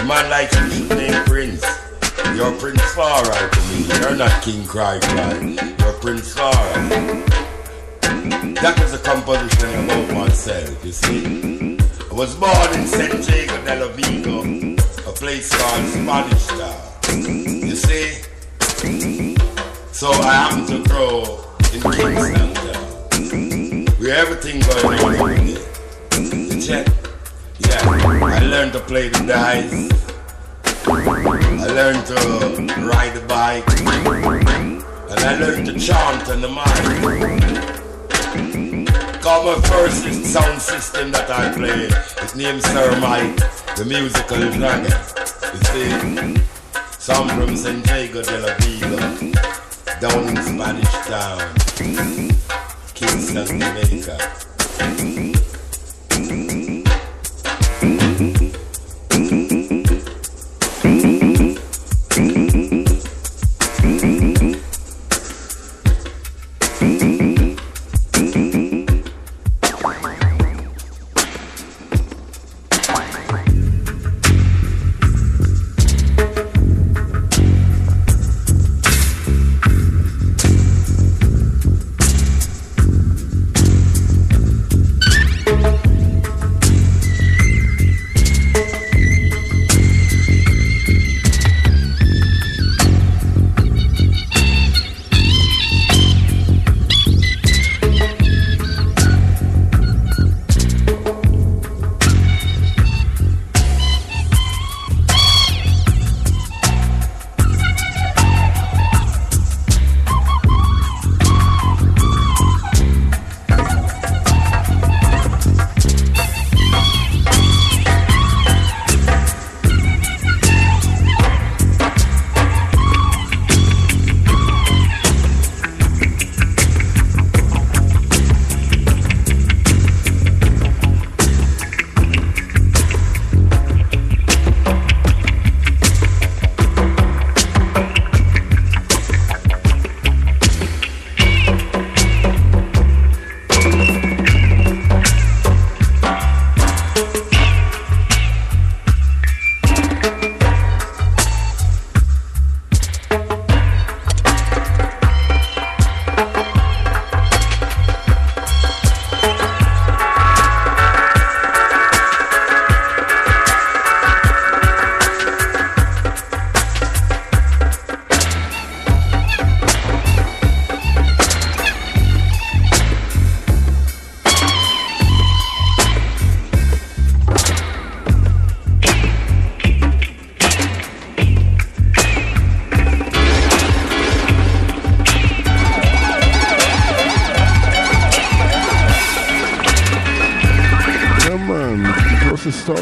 man 0.09 0.29
like 0.29 0.51
you 0.51 0.71
should 0.71 0.99
name 0.99 1.23
Prince. 1.27 1.65
You're 2.35 2.51
Prince 2.59 2.83
Far 2.95 3.23
I 3.23 3.49
to 3.49 3.61
me. 3.71 4.01
You're 4.01 4.17
not 4.17 4.43
King 4.43 4.67
Cry 4.67 4.99
Cry. 4.99 5.39
You're 5.79 5.93
Prince 6.01 6.33
Far 6.33 6.51
I. 6.53 7.23
That 8.59 8.77
was 8.83 8.93
a 8.93 8.99
composition 8.99 9.85
about 9.85 10.15
myself, 10.15 10.85
you 10.85 10.91
see. 10.91 11.79
I 12.11 12.13
was 12.13 12.35
born 12.35 12.75
in 12.75 12.89
San 12.89 13.21
Diego 13.21 13.55
de 13.63 13.87
la 13.87 13.89
Vigo, 13.93 14.43
a 15.09 15.13
place 15.13 15.49
called 15.55 15.87
Spanish 15.87 16.47
Town. 16.49 16.88
You 17.09 17.75
see? 17.75 18.23
So 19.93 20.11
I 20.11 20.33
happen 20.33 20.67
to 20.67 20.83
grow 20.89 21.45
in 21.73 21.81
Kingston 21.81 22.55
Town, 22.55 23.87
where 23.99 24.15
everything 24.17 24.61
going 24.61 25.01
on 25.01 25.15
every 25.15 25.37
day. 25.55 25.65
You 26.55 26.61
check? 26.61 26.87
Yeah, 27.61 27.81
I 27.83 28.41
learned 28.45 28.73
to 28.75 28.81
play 28.81 29.09
the 29.09 29.19
dice. 29.27 29.89
I 30.87 31.67
learned 31.67 32.07
to 32.07 32.15
ride 32.85 33.15
the 33.15 33.23
bike. 33.27 33.65
And 35.11 35.21
I 35.21 35.39
learned 35.39 35.67
to 35.67 35.79
chant 35.79 36.29
on 36.29 36.41
the 36.43 36.49
mic. 36.49 36.67
Cause 39.23 39.45
my 39.45 39.69
first 39.69 40.25
sound 40.27 40.61
system 40.61 41.11
that 41.13 41.31
I 41.31 41.53
play 41.55 41.89
is 42.25 42.35
named 42.37 42.63
Sir 42.63 42.99
Mike, 43.01 43.37
the 43.77 43.85
musical 43.85 44.39
dragon. 44.53 44.93
You 45.55 45.61
see? 45.73 46.58
Some 47.09 47.27
from 47.31 47.57
San 47.57 47.81
Diego 47.85 48.21
de 48.21 48.39
la 48.39 48.55
Viga, 48.59 48.99
down 49.99 50.29
in 50.29 50.37
Spanish 50.43 50.93
Town, 51.07 51.41
Kingston, 52.93 53.59
Jamaica. 53.59 54.19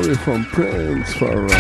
Story 0.07 0.17
from 0.19 0.45
Prince 0.45 1.13
for 1.15 1.56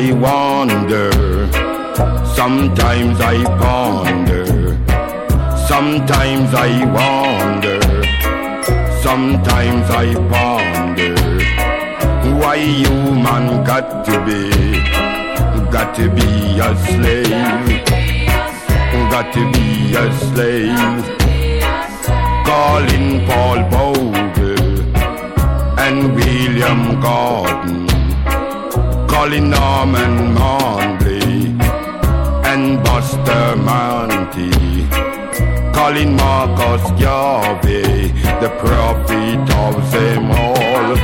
I 0.00 0.12
wander, 0.12 1.10
sometimes 2.36 3.20
I 3.20 3.42
ponder, 3.58 4.46
sometimes 5.66 6.54
I 6.54 6.70
wander, 6.94 7.80
sometimes 9.02 9.90
I 9.90 10.14
ponder. 10.30 11.16
Why 12.38 12.58
human 12.58 13.64
got 13.64 14.04
to 14.06 14.24
be, 14.24 14.50
got 15.72 15.96
to 15.96 16.08
be 16.08 16.60
a 16.60 16.70
slave, 16.86 17.30
got 19.10 19.34
to 19.34 19.42
be 19.50 19.96
a 19.96 20.06
slave. 20.28 21.02
Calling 22.46 23.26
Paul 23.26 23.58
Bogle 23.68 24.78
and 25.76 26.14
William 26.14 27.00
Gordon 27.00 27.97
calling 29.18 29.50
Norman 29.50 30.32
Manley 30.32 31.58
and 32.50 32.78
Bustamante, 32.84 34.52
calling 35.74 36.14
Marcus 36.14 36.84
Garvey, 37.02 38.12
the 38.42 38.50
prophet 38.62 39.46
of 39.64 39.74
them 39.90 40.30
all, 40.30 40.94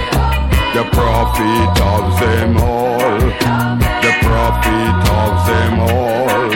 the 0.77 0.85
prophet 0.93 1.77
of 1.93 2.05
them 2.21 2.57
all, 2.57 3.19
the 4.05 4.13
prophet 4.23 4.97
of 5.23 5.33
them 5.49 5.75
all. 5.81 6.49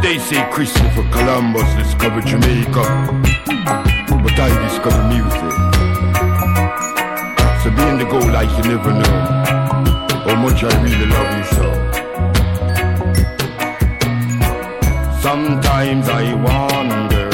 They 0.00 0.16
say 0.18 0.40
Christopher 0.50 1.06
Columbus 1.12 1.68
discovered 1.74 2.24
Jamaica 2.24 3.20
I 4.38 4.48
discover 4.68 5.02
music. 5.08 5.52
So 7.62 7.68
being 7.76 7.98
the 7.98 8.04
goal 8.10 8.28
like 8.30 8.50
you 8.56 8.64
never 8.70 8.92
know 8.92 9.16
how 10.26 10.36
much 10.36 10.62
I 10.64 10.70
really 10.82 11.06
love 11.06 11.30
you 11.36 11.44
so. 11.56 11.66
Sometimes 15.20 16.08
I 16.08 16.34
wonder, 16.34 17.30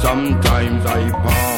sometimes 0.00 0.86
I 0.86 1.10
ponder, 1.10 1.49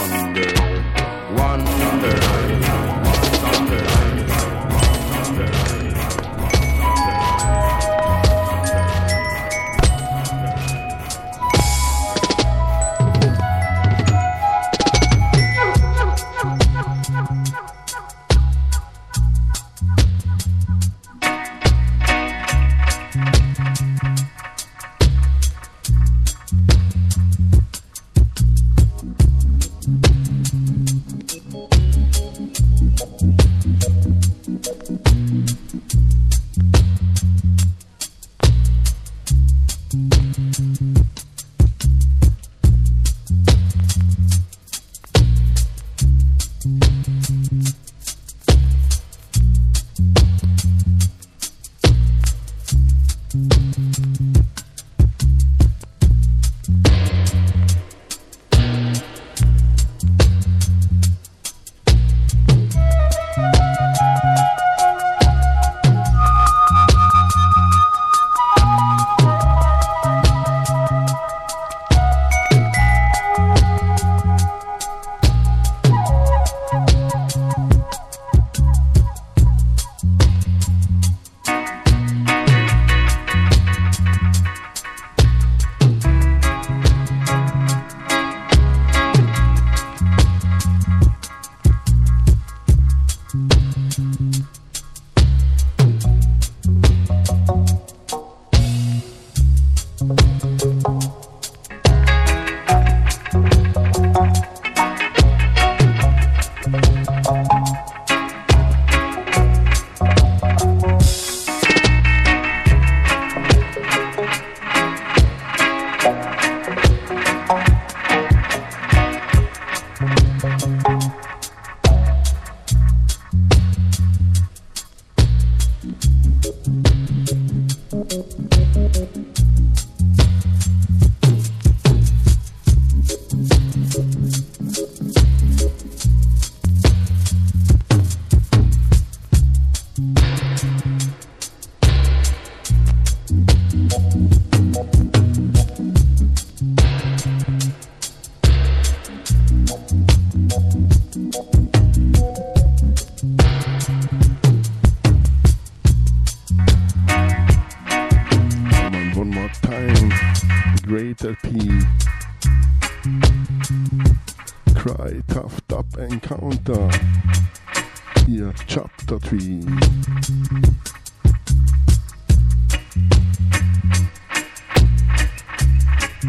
Yeah 176.24 176.28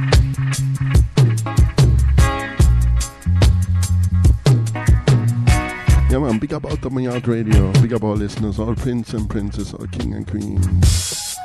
man, 6.17 6.39
big 6.39 6.51
up 6.51 6.65
our 6.65 6.75
the 6.77 6.89
Yard 6.99 7.27
Radio, 7.27 7.71
big 7.73 7.93
up 7.93 8.03
our 8.03 8.15
listeners, 8.15 8.57
all 8.57 8.73
prince 8.73 9.13
and 9.13 9.29
princess, 9.29 9.71
all 9.75 9.85
king 9.85 10.15
and 10.15 10.25
queens. 10.25 11.35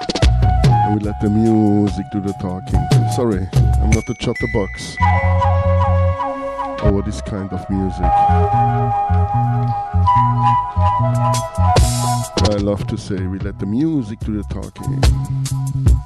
And 0.65 0.99
we 0.99 1.05
let 1.05 1.21
the 1.21 1.29
music 1.29 2.07
do 2.11 2.23
the 2.23 2.33
talking. 2.41 2.81
Sorry, 3.15 3.47
I'm 3.83 3.91
not 3.91 4.09
a 4.09 4.15
chatterbox 4.15 4.97
over 6.85 7.03
this 7.03 7.21
kind 7.21 7.53
of 7.53 7.69
music. 7.69 8.01
I 12.51 12.57
love 12.61 12.87
to 12.87 12.97
say 12.97 13.17
we 13.27 13.39
let 13.41 13.59
the 13.59 13.67
music 13.67 14.21
do 14.21 14.41
the 14.41 14.45
talking. 14.45 15.98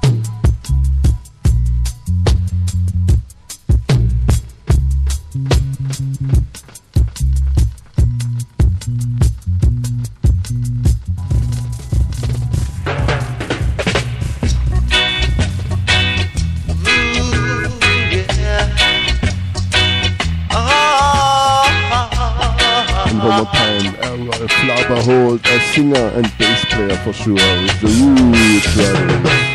singer 25.73 26.11
and 26.13 26.37
bass 26.37 26.63
player 26.65 26.95
for 26.97 27.13
sure 27.13 27.33
with 27.33 27.81
the 27.81 27.87
Roots. 27.87 29.52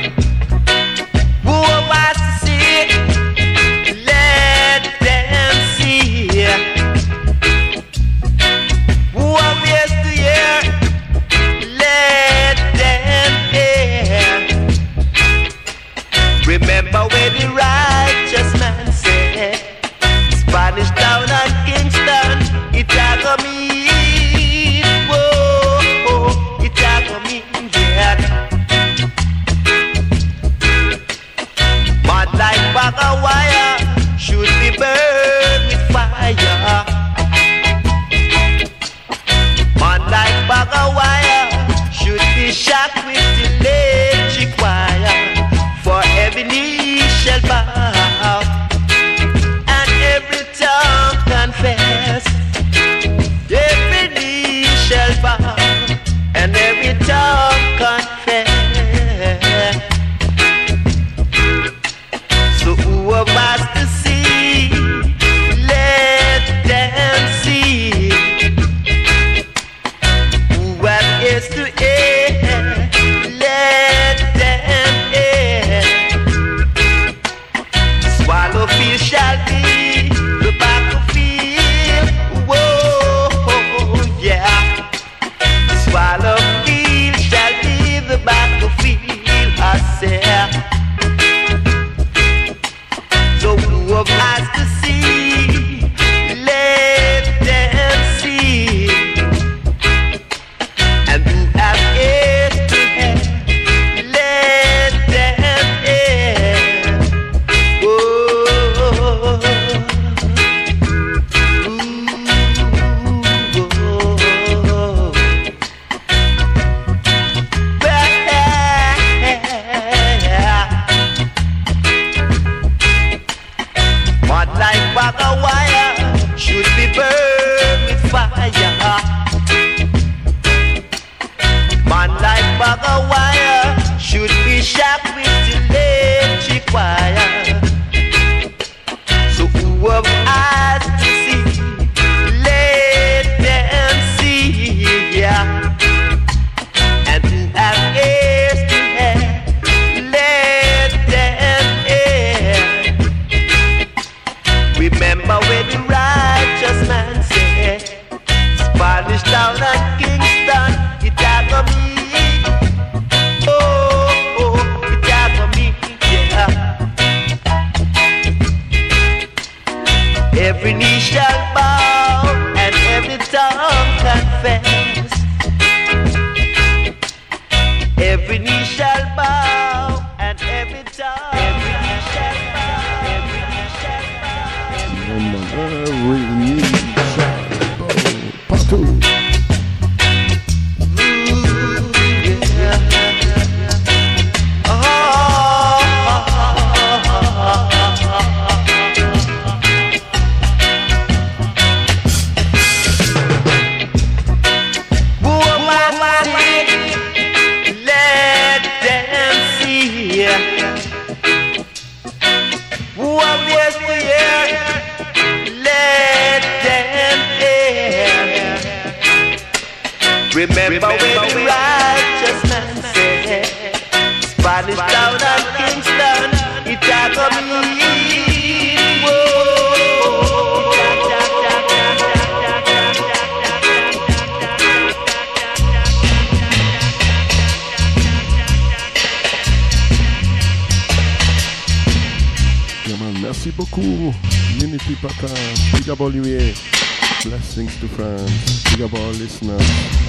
Blessings 247.58 247.80
to 247.80 247.88
France. 247.88 248.62
Big 248.70 248.82
up 248.82 248.94
all 248.94 249.10
listeners 249.18 249.60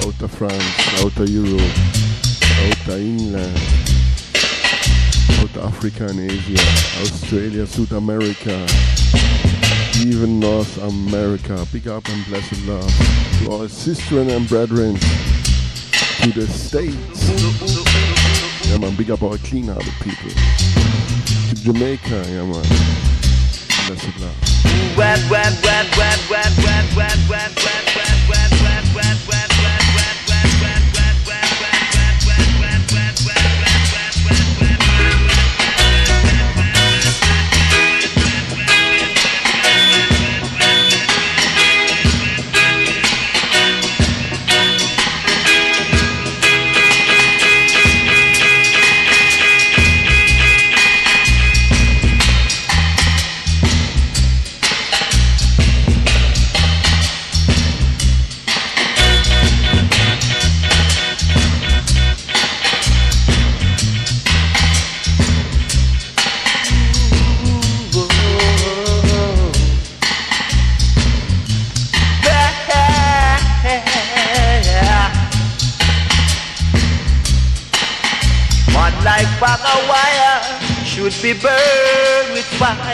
out 0.06 0.22
of 0.22 0.30
France, 0.30 0.64
out 1.00 1.18
of 1.18 1.28
Europe, 1.28 1.60
out 2.62 2.88
of 2.88 3.02
England, 3.02 3.58
out 5.40 5.58
of 5.58 5.74
Africa 5.74 6.06
and 6.06 6.30
Asia, 6.30 6.62
Australia, 7.02 7.66
South 7.66 7.94
America, 7.94 8.68
even 10.06 10.40
North 10.40 10.78
America. 10.78 11.66
Big 11.74 11.88
up 11.88 12.08
and 12.10 12.24
blessed 12.28 12.68
love 12.68 12.94
to 13.40 13.50
all 13.50 13.68
sisters 13.68 14.32
and 14.32 14.48
brethren 14.48 14.94
to 16.22 16.32
the 16.32 16.46
States. 16.46 17.30
Yeah 18.70 18.78
man, 18.78 18.96
big 18.96 19.10
up 19.10 19.24
all 19.24 19.40
clean 19.40 19.70
hearted 19.70 19.92
people. 20.04 20.30
To 21.50 21.56
Jamaica, 21.56 22.26
yeah 22.30 22.46
man. 22.46 22.62
Blessed 23.88 24.20
love. 24.20 24.50
Wet, 24.98 25.20
wet, 25.32 25.54
wet, 25.64 25.98
wet, 25.98 26.20
wet, 26.30 26.49
web, 27.00 27.30
web. 27.30 27.59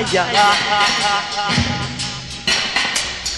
Fire. 0.04 0.28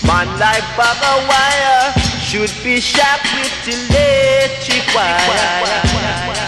Man 0.06 0.28
like 0.40 0.64
of 1.04 1.28
wire 1.28 1.94
should 2.22 2.54
be 2.64 2.80
shot 2.80 3.22
with 3.36 3.68
electric 3.68 4.96
wire. 4.96 6.47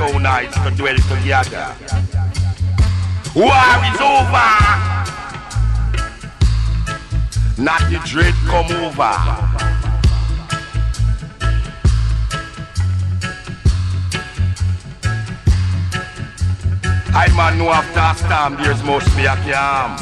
Lizard 0.00 0.12
Townites 0.12 0.54
to 0.64 0.70
dwell 0.70 0.96
together. 0.96 1.74
War 3.34 3.52
is 3.84 4.00
over. 4.00 4.50
Not 7.58 7.82
the 7.90 8.00
dread 8.06 8.34
come 8.46 8.70
over. 8.82 9.16
I 17.12 17.28
man 17.36 17.58
know 17.58 17.70
after 17.70 18.00
a 18.00 18.14
storm 18.16 18.62
there's 18.62 18.82
must 18.82 19.14
be 19.16 19.26
a 19.26 19.36
calm. 19.36 19.98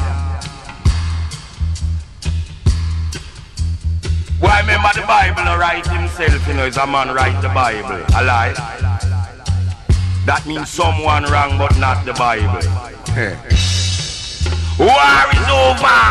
Why 4.38 4.60
remember 4.60 4.90
the 4.94 5.02
Bible 5.06 5.58
write 5.58 5.86
himself, 5.86 6.46
you 6.46 6.54
know, 6.54 6.66
is 6.66 6.76
a 6.76 6.86
man 6.86 7.12
write 7.12 7.40
the 7.42 7.48
Bible. 7.48 8.04
A 8.16 8.22
lie. 8.22 8.77
That 10.28 10.44
means 10.44 10.68
someone 10.68 11.24
wrong 11.24 11.56
but 11.56 11.78
not 11.80 12.04
the 12.04 12.12
Bible. 12.12 12.44
War 14.76 15.24
is 15.32 15.48
over. 15.48 16.04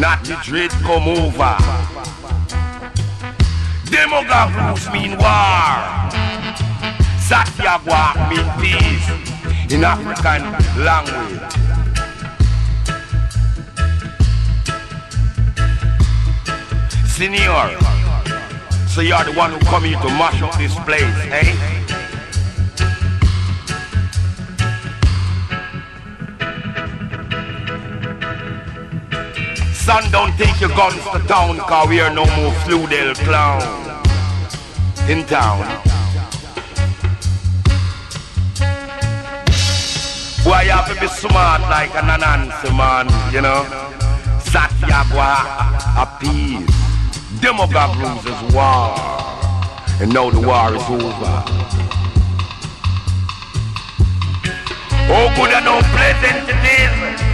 Not 0.00 0.24
the 0.24 0.40
dread 0.42 0.70
come 0.80 1.04
over. 1.04 1.60
Demogabus 3.92 4.88
mean 4.94 5.12
war. 5.20 6.08
Satyagwa 7.20 8.16
mean 8.32 8.48
peace 8.64 9.12
in 9.70 9.84
African 9.84 10.56
language. 10.82 11.52
Senior, 17.04 17.76
so 18.88 19.02
you're 19.02 19.24
the 19.24 19.32
one 19.36 19.52
who 19.52 19.58
come 19.66 19.84
here 19.84 20.00
to 20.00 20.08
mash 20.08 20.40
up 20.40 20.56
this 20.56 20.74
place, 20.76 21.04
eh? 21.30 21.65
Son, 29.86 30.02
don't 30.10 30.36
take 30.36 30.60
your 30.60 30.70
guns 30.70 31.00
to 31.12 31.20
town, 31.28 31.58
cause 31.58 31.88
we 31.88 32.00
are 32.00 32.12
no 32.12 32.24
more 32.34 32.50
Fludel 32.64 33.14
clown 33.22 33.62
in 35.08 35.24
town. 35.26 35.62
Boy, 40.42 40.62
you 40.62 40.72
have 40.72 40.92
to 40.92 41.00
be 41.00 41.06
smart 41.06 41.60
like 41.70 41.94
an 41.94 42.10
Anansi 42.10 42.76
man, 42.76 43.06
you 43.32 43.40
know. 43.40 43.62
Satyagwa 44.50 45.30
appease. 46.02 46.66
Demogab 47.38 47.94
loses 48.02 48.52
war. 48.52 48.92
And 50.00 50.12
now 50.12 50.30
the 50.30 50.40
war 50.40 50.74
is 50.74 50.82
over. 50.90 51.44
Oh, 55.08 55.32
good 55.36 55.52
and 55.54 55.64
no 55.64 55.80
pleasant 55.80 56.48
it 56.48 57.20
is. 57.20 57.25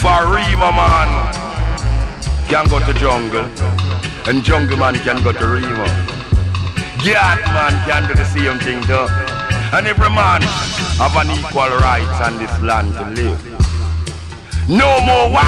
For 0.00 0.24
Rima 0.32 0.72
man 0.72 1.10
can 2.48 2.66
go 2.68 2.78
to 2.80 2.94
jungle. 2.94 3.44
And 4.26 4.42
jungle 4.42 4.78
man 4.78 4.94
can 4.94 5.22
go 5.22 5.30
to 5.30 5.46
Rima. 5.46 5.84
Gat 7.04 7.44
man 7.52 7.76
can 7.84 8.08
do 8.08 8.14
the 8.14 8.24
same 8.24 8.58
thing 8.60 8.80
too. 8.88 9.06
And 9.76 9.86
every 9.86 10.08
man 10.08 10.40
have 10.96 11.14
an 11.16 11.30
equal 11.38 11.68
right 11.84 12.08
on 12.24 12.38
this 12.38 12.50
land 12.62 12.94
to 12.94 13.04
live. 13.10 13.40
No 14.70 15.00
more 15.04 15.28
war. 15.36 15.44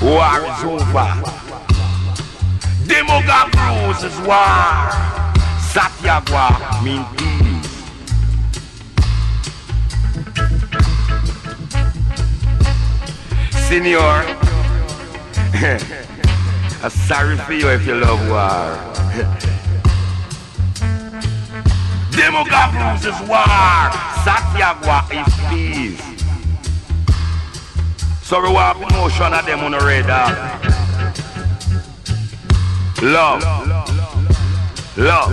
War 0.00 0.40
is 0.48 0.64
over. 0.64 1.10
Demogab 2.88 3.52
rules 3.60 4.02
is 4.04 4.16
war. 4.26 4.88
Satyagwa 5.68 6.82
mean 6.82 7.04
peace. 7.18 7.33
Senior, 13.68 13.98
I'm 16.82 16.90
sorry 17.08 17.36
for 17.38 17.52
you 17.54 17.68
if 17.70 17.86
you 17.86 17.94
love 17.94 18.20
war. 18.28 18.76
Demogab 22.12 22.96
is 22.98 23.20
war. 23.26 23.90
Satyagwa 24.22 24.98
is 25.10 25.34
peace. 25.48 26.04
So 28.22 28.42
we 28.42 28.52
want 28.52 28.78
emotion 28.78 29.32
of 29.32 29.46
them 29.46 29.60
on 29.60 29.72
the 29.72 29.80
radar. 29.80 30.30
Love. 33.02 33.42
Love. 34.96 35.32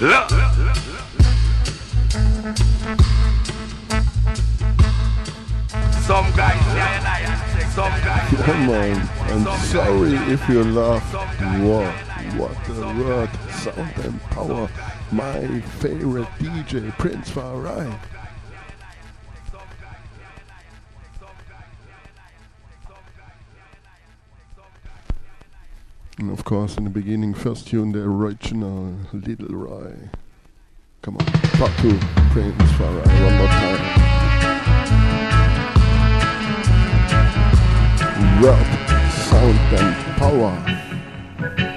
Love. 0.00 0.81
Some 6.02 6.30
guys, 6.32 7.72
some 7.74 7.92
guys. 8.02 8.42
Come 8.42 8.68
on, 8.70 9.08
I'm 9.30 9.58
sorry 9.60 10.14
if 10.32 10.48
you 10.48 10.64
laugh. 10.64 11.14
What? 11.62 11.94
What 12.36 12.64
the 12.64 12.86
word, 13.02 13.30
sound 13.50 13.96
and 14.04 14.20
power 14.22 14.68
my 15.12 15.60
favorite 15.60 16.28
DJ, 16.38 16.90
Prince 16.98 17.30
Far 17.30 17.66
I. 17.66 17.98
And 26.18 26.30
of 26.30 26.44
course, 26.44 26.76
in 26.78 26.84
the 26.84 26.90
beginning, 26.90 27.34
first 27.34 27.68
tune, 27.68 27.92
the 27.92 28.00
original 28.00 28.94
Little 29.12 29.54
Roy. 29.54 30.10
Come 31.02 31.16
on, 31.16 31.26
part 31.26 31.72
two, 31.78 31.98
Prince 32.32 32.72
Far 32.72 32.88
I, 32.88 33.22
one 33.22 33.38
more 33.38 33.46
time. 33.46 35.31
Rock, 38.42 38.66
sound, 39.12 39.56
and 39.78 39.94
power. 40.18 41.71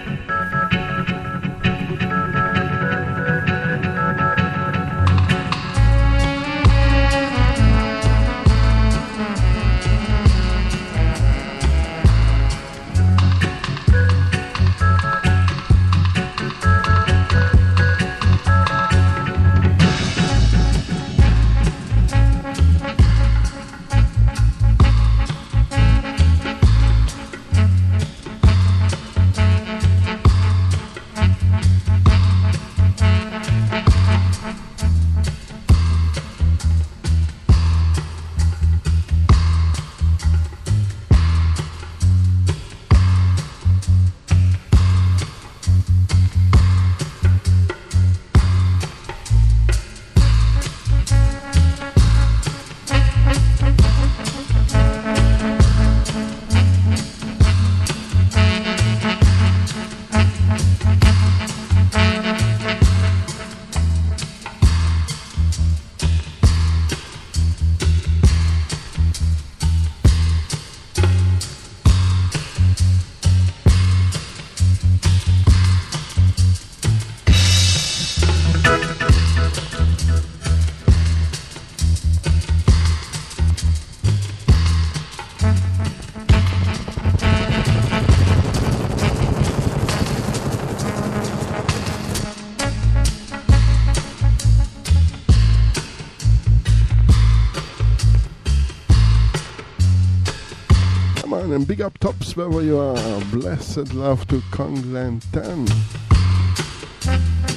And 101.56 101.66
big 101.66 101.82
up 101.82 101.98
tops 102.00 102.36
wherever 102.36 102.62
you 102.62 102.78
are. 102.78 103.22
Blessed 103.32 103.94
love 103.94 104.28
to 104.28 104.42
Congland 104.52 105.24
10. 105.32 105.66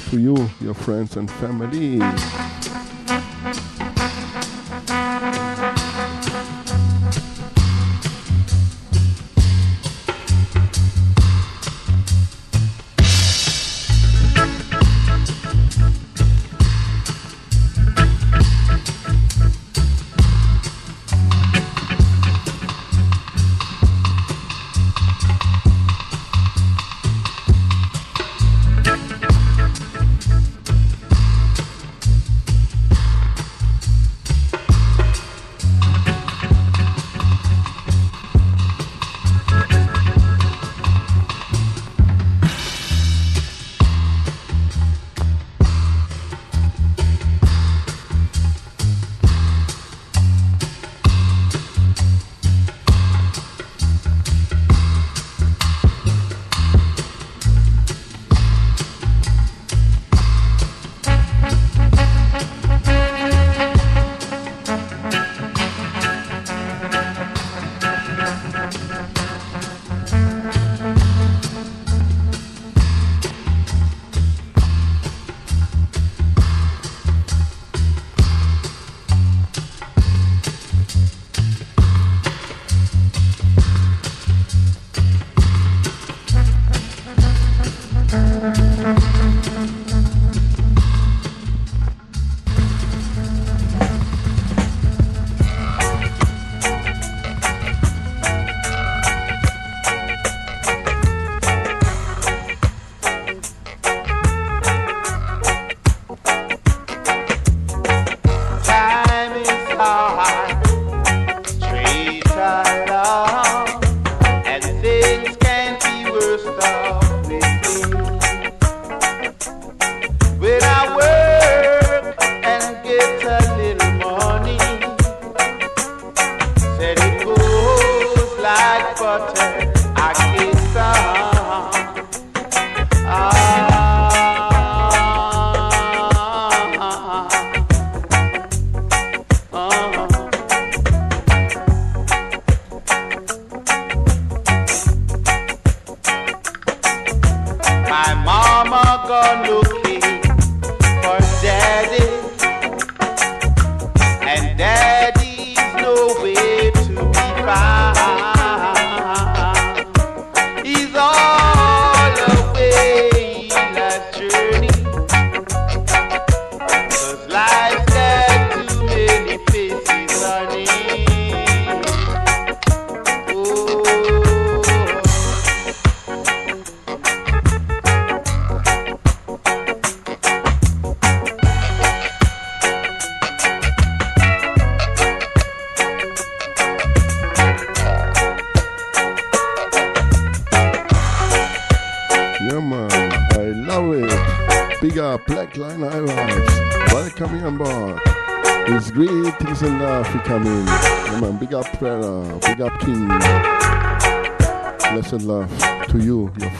To 0.09 0.19
you, 0.19 0.49
your 0.61 0.73
friends 0.73 1.17
and 1.17 1.29
family. 1.29 1.99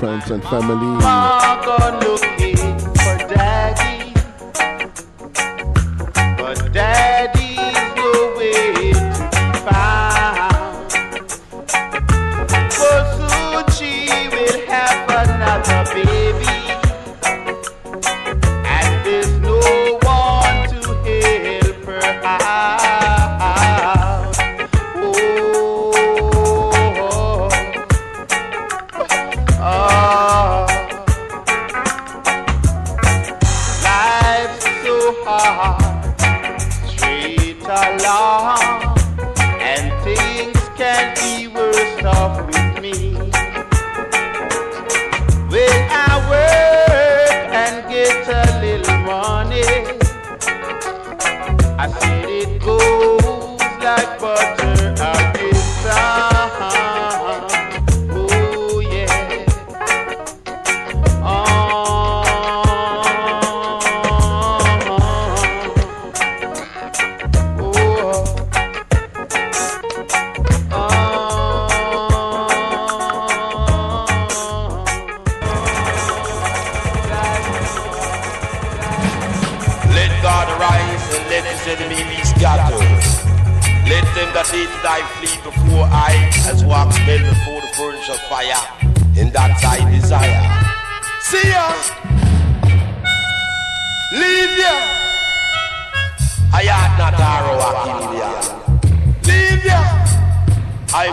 And 0.02 0.42
family. 0.44 0.99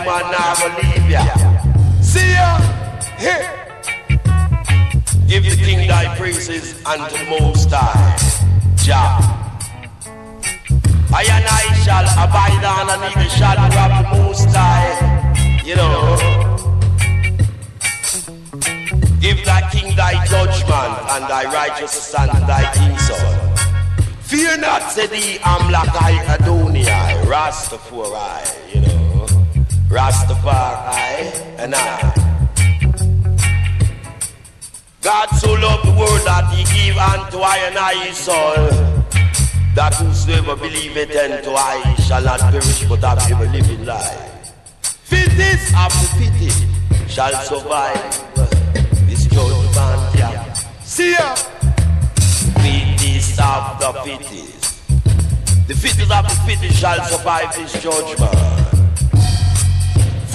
Man 0.07 0.31
never 0.31 0.69
leave 0.79 1.11
ya. 1.11 1.25
See 2.01 2.31
ya! 2.33 2.49
Hey! 3.19 3.43
Give 5.27 5.43
the 5.43 5.57
king 5.57 5.89
thy 5.89 6.17
praises 6.17 6.81
unto 6.87 7.19
the 7.19 7.27
most 7.41 7.69
high. 7.71 8.15
Jah. 8.77 9.19
I 11.13 11.23
and 11.37 11.47
I 11.61 11.65
shall 11.83 12.07
abide 12.25 12.65
on 12.65 12.87
and 12.95 13.03
even 13.11 13.29
shadow 13.35 13.67
of 13.67 13.93
the 13.99 14.05
most 14.17 14.49
high. 14.55 14.95
You 15.65 15.75
know. 15.75 16.17
Give 19.21 19.45
thy 19.45 19.69
king 19.73 19.97
thy 19.97 20.25
judgment 20.27 20.95
and 21.15 21.25
thy 21.27 21.45
righteousness 21.53 22.15
unto 22.15 22.39
thy 22.47 22.73
king's 22.75 23.03
son. 23.09 23.57
Fear 24.21 24.59
not, 24.59 24.83
said 24.93 25.11
he, 25.11 25.39
Amlakai 25.39 26.15
Adonai, 26.35 27.25
Rastafari, 27.27 28.75
you 28.75 28.81
know. 28.83 28.86
Rastafari 29.97 31.25
and 31.57 31.75
I. 31.75 32.13
God 35.01 35.29
so 35.41 35.55
loved 35.55 35.89
the 35.89 35.95
world 35.99 36.21
that 36.27 36.53
he 36.53 36.65
gave 36.65 36.99
unto 36.99 37.39
I 37.39 37.57
and 37.69 37.79
I 37.79 38.05
his 38.05 38.19
son 38.19 39.05
that 39.75 39.95
whosoever 39.95 40.55
believeth 40.55 41.17
unto 41.17 41.51
I 41.53 41.95
shall 42.07 42.23
not 42.23 42.41
perish 42.41 42.85
but 42.87 43.01
have 43.05 43.25
everlasting 43.33 43.87
life. 43.87 44.53
Fittest 44.83 45.73
of 45.75 45.93
the 46.01 46.09
fittest 46.19 47.11
shall 47.11 47.33
survive 47.41 47.97
this 49.09 49.25
judgment. 49.25 50.15
Yeah. 50.15 50.53
See 50.83 51.13
ya. 51.13 51.35
Fittest 52.61 53.41
of 53.41 53.81
the 53.81 53.93
fittest. 54.05 54.89
The 55.69 55.75
fittest 55.75 56.13
of 56.13 56.25
the 56.29 56.37
fittest 56.45 56.81
shall 56.81 57.03
survive 57.05 57.57
this 57.57 57.73
judgment. 57.83 58.76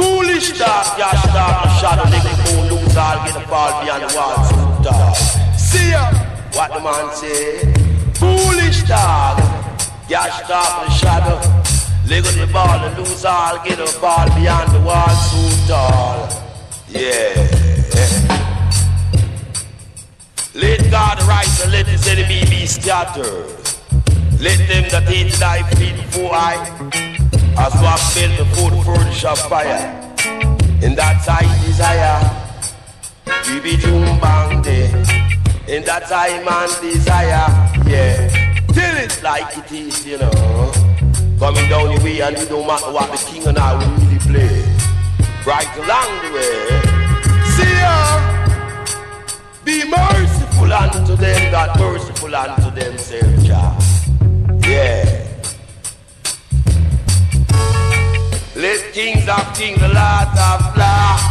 Foolish 0.01 0.57
dog, 0.57 0.97
Josh 0.97 1.23
dog, 1.31 1.65
a 1.65 1.69
shadow, 1.79 2.03
nigga, 2.09 2.33
moon, 2.45 2.73
lose 2.73 2.97
all, 2.97 3.23
get 3.23 3.35
a 3.35 3.41
fall 3.47 3.83
beyond 3.83 4.01
the 4.03 4.17
walls, 4.17 4.49
so 4.49 4.83
dog. 4.83 5.15
See 5.57 5.91
ya. 5.91 6.11
What 6.53 6.73
the 6.73 6.79
man 6.81 7.13
say? 7.15 7.71
Foolish 8.15 8.83
dog, 8.83 9.37
Gash 10.09 10.47
dog, 10.47 10.85
the 10.85 10.91
shadow. 10.91 11.61
On 12.11 12.21
the 12.23 12.49
ball 12.51 12.67
and 12.67 12.97
lose 12.97 13.23
all, 13.23 13.63
get 13.63 13.79
a 13.79 14.01
ball 14.01 14.25
beyond 14.35 14.69
the 14.75 14.81
wall, 14.81 15.07
so 15.07 15.65
tall. 15.65 16.27
Yeah. 16.89 17.31
Let 20.53 20.91
God 20.91 21.23
rise 21.23 21.61
and 21.63 21.71
let 21.71 21.87
his 21.87 22.05
enemy 22.07 22.41
be 22.49 22.65
scattered. 22.65 23.47
Let 24.41 24.57
them 24.67 24.89
that 24.91 25.03
hate 25.07 25.31
thy 25.39 25.63
feet 25.75 25.95
before 25.95 26.33
I, 26.33 26.57
as 27.57 27.73
what 27.81 27.99
fell 27.99 28.37
before 28.37 28.71
the 28.71 28.83
furnace 28.83 29.23
of 29.25 29.39
fire. 29.49 29.97
And 30.83 30.97
that's 30.97 31.27
I 31.27 31.41
desire, 31.65 32.19
we 33.47 33.59
be 33.59 33.77
doom 33.77 34.19
bang 34.19 34.61
day. 34.61 34.87
And 35.67 35.85
that's 35.85 36.11
I 36.11 36.43
man 36.43 36.69
desire, 36.81 37.47
yeah. 37.87 38.27
Tell 38.73 38.97
it 38.97 39.21
like 39.21 39.57
it 39.57 39.71
is, 39.71 40.05
you 40.05 40.17
know. 40.17 40.71
Coming 41.39 41.69
down 41.69 41.95
the 41.95 42.01
way 42.03 42.21
and 42.21 42.37
it 42.37 42.49
don't 42.49 42.67
matter 42.67 42.91
what 42.91 43.11
the 43.11 43.17
king 43.31 43.47
and 43.47 43.57
I 43.57 43.73
will 43.73 43.91
really 43.97 44.19
play. 44.19 44.63
Right 45.45 45.77
along 45.77 46.11
the 46.21 46.31
way. 46.35 47.01
See 47.55 47.75
ya. 47.79 48.41
Be 49.63 49.83
merciful 49.89 50.71
unto 50.71 51.15
them 51.15 51.51
that 51.51 51.79
merciful 51.79 52.35
unto 52.35 52.71
themselves. 52.71 53.47
Yeah. 54.67 55.30
Let 58.61 58.93
kings 58.93 59.25
of 59.27 59.57
kings, 59.57 59.79
the 59.81 59.87
lords 59.89 60.37
of 60.37 60.61
lords, 60.77 61.25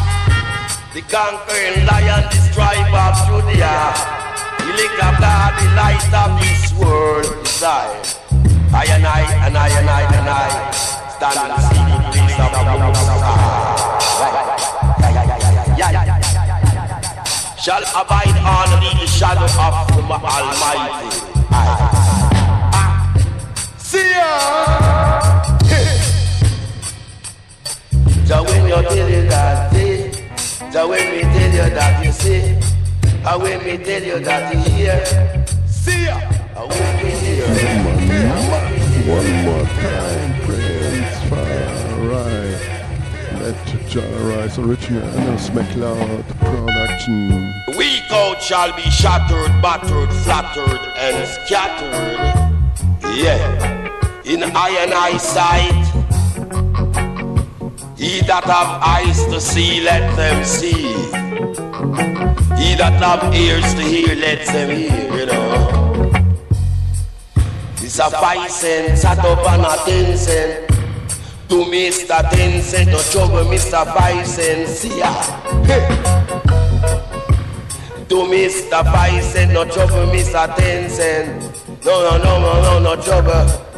the 0.91 1.03
conquering 1.07 1.87
lion, 1.87 2.27
the 2.27 2.43
tribe 2.51 2.91
of 2.91 3.15
Judea, 3.23 3.95
the 4.59 4.75
lick 4.75 4.91
of 4.99 5.15
God, 5.23 5.55
the 5.55 5.71
light 5.79 6.11
of 6.11 6.43
this 6.43 6.75
world 6.75 7.31
desire. 7.45 8.03
I 8.75 8.83
and 8.91 9.07
I 9.07 9.23
and 9.47 9.57
I 9.57 9.69
and 9.79 9.89
I 9.89 10.03
and 10.11 10.27
I 10.27 10.75
stand 11.15 11.39
in 11.39 11.55
the 11.55 11.63
secret 11.71 12.03
place 12.11 12.35
of 12.35 12.51
the 12.51 12.63
Most 12.67 13.07
High. 13.23 13.79
Shall 17.63 17.85
abide 17.95 18.35
underneath 18.43 18.99
the 18.99 19.07
shadow 19.07 19.47
of 19.47 19.87
the 19.95 20.03
Almighty. 20.03 21.15
I. 21.49 21.79
Ah. 22.75 23.15
See 23.79 24.11
ya. 24.11 25.10
So 28.31 28.45
when 28.45 28.65
you 28.65 28.75
tell 28.75 29.11
you 29.11 29.23
that, 29.29 29.73
see, 29.73 30.13
so 30.71 30.89
when 30.89 31.17
we 31.17 31.23
tell 31.23 31.51
you 31.51 31.75
that 31.75 32.05
you 32.05 32.13
see, 32.13 32.55
and 33.27 33.43
when 33.43 33.59
we 33.65 33.77
tell 33.85 34.05
you 34.05 34.21
that 34.21 34.55
you 34.55 34.61
hear, 34.71 35.47
see 35.67 36.05
ya. 36.05 36.17
We 37.03 37.11
hear, 37.11 37.49
One 39.11 39.45
more 39.45 39.67
time, 39.83 40.41
Prince 40.47 41.19
Far 41.29 41.56
I. 41.56 41.75
Right. 42.07 43.43
Let 43.43 43.89
John 43.89 44.29
Rice, 44.29 44.59
original 44.59 45.03
Enos 45.03 45.51
McLeod 45.51 46.23
production. 46.39 47.53
Weak 47.77 48.13
out 48.13 48.41
shall 48.41 48.73
be 48.77 48.83
shattered, 48.83 49.61
battered, 49.61 50.13
flattered, 50.23 50.79
and 50.97 51.27
scattered. 51.27 52.53
Yeah. 53.17 54.23
In 54.25 54.45
eye 54.45 54.77
and 54.87 55.21
sight. 55.21 55.90
He 58.01 58.23
that 58.23 58.45
have 58.45 58.81
eyes 58.83 59.27
to 59.27 59.39
see, 59.39 59.83
let 59.83 60.17
them 60.17 60.43
see. 60.43 60.89
He 62.57 62.75
that 62.81 62.97
have 62.97 63.35
ears 63.35 63.75
to 63.75 63.83
hear, 63.83 64.17
let 64.17 64.47
them 64.47 64.71
hear, 64.71 65.19
you 65.19 65.27
know. 65.27 66.11
It's 67.77 67.99
a 67.99 68.09
five 68.09 68.51
sat 68.51 69.19
up 69.19 69.47
on 69.47 69.61
a 69.61 69.77
ten 69.85 70.17
cent. 70.17 70.67
To 71.51 71.57
Mr. 71.67 72.27
Ten 72.31 72.63
cent, 72.63 72.89
no 72.89 73.03
trouble, 73.03 73.45
Mr. 73.45 73.85
Five 73.95 74.27
see 74.27 74.99
ya. 74.99 75.13
To 78.09 78.17
Mr. 78.33 78.83
Five 78.83 79.25
no 79.53 79.67
trouble, 79.67 80.07
Mr. 80.11 80.57
Ten 80.57 80.89
cent. 80.89 81.85
No, 81.85 82.01
no, 82.09 82.17
no, 82.17 82.41
no, 82.41 82.63
no, 82.63 82.79
no 82.79 83.03
trouble. 83.03 83.70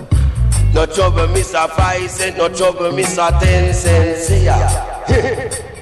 No 0.75 0.87
trouble, 0.87 1.27
Mr. 1.29 1.69
Five 1.71 2.11
cent, 2.11 2.39
no 2.39 2.49
trouble, 2.49 2.91
Mr. 2.93 3.39
Ten 3.41 3.75
cent, 3.75 4.19
see 4.19 4.45
ya. 4.47 4.57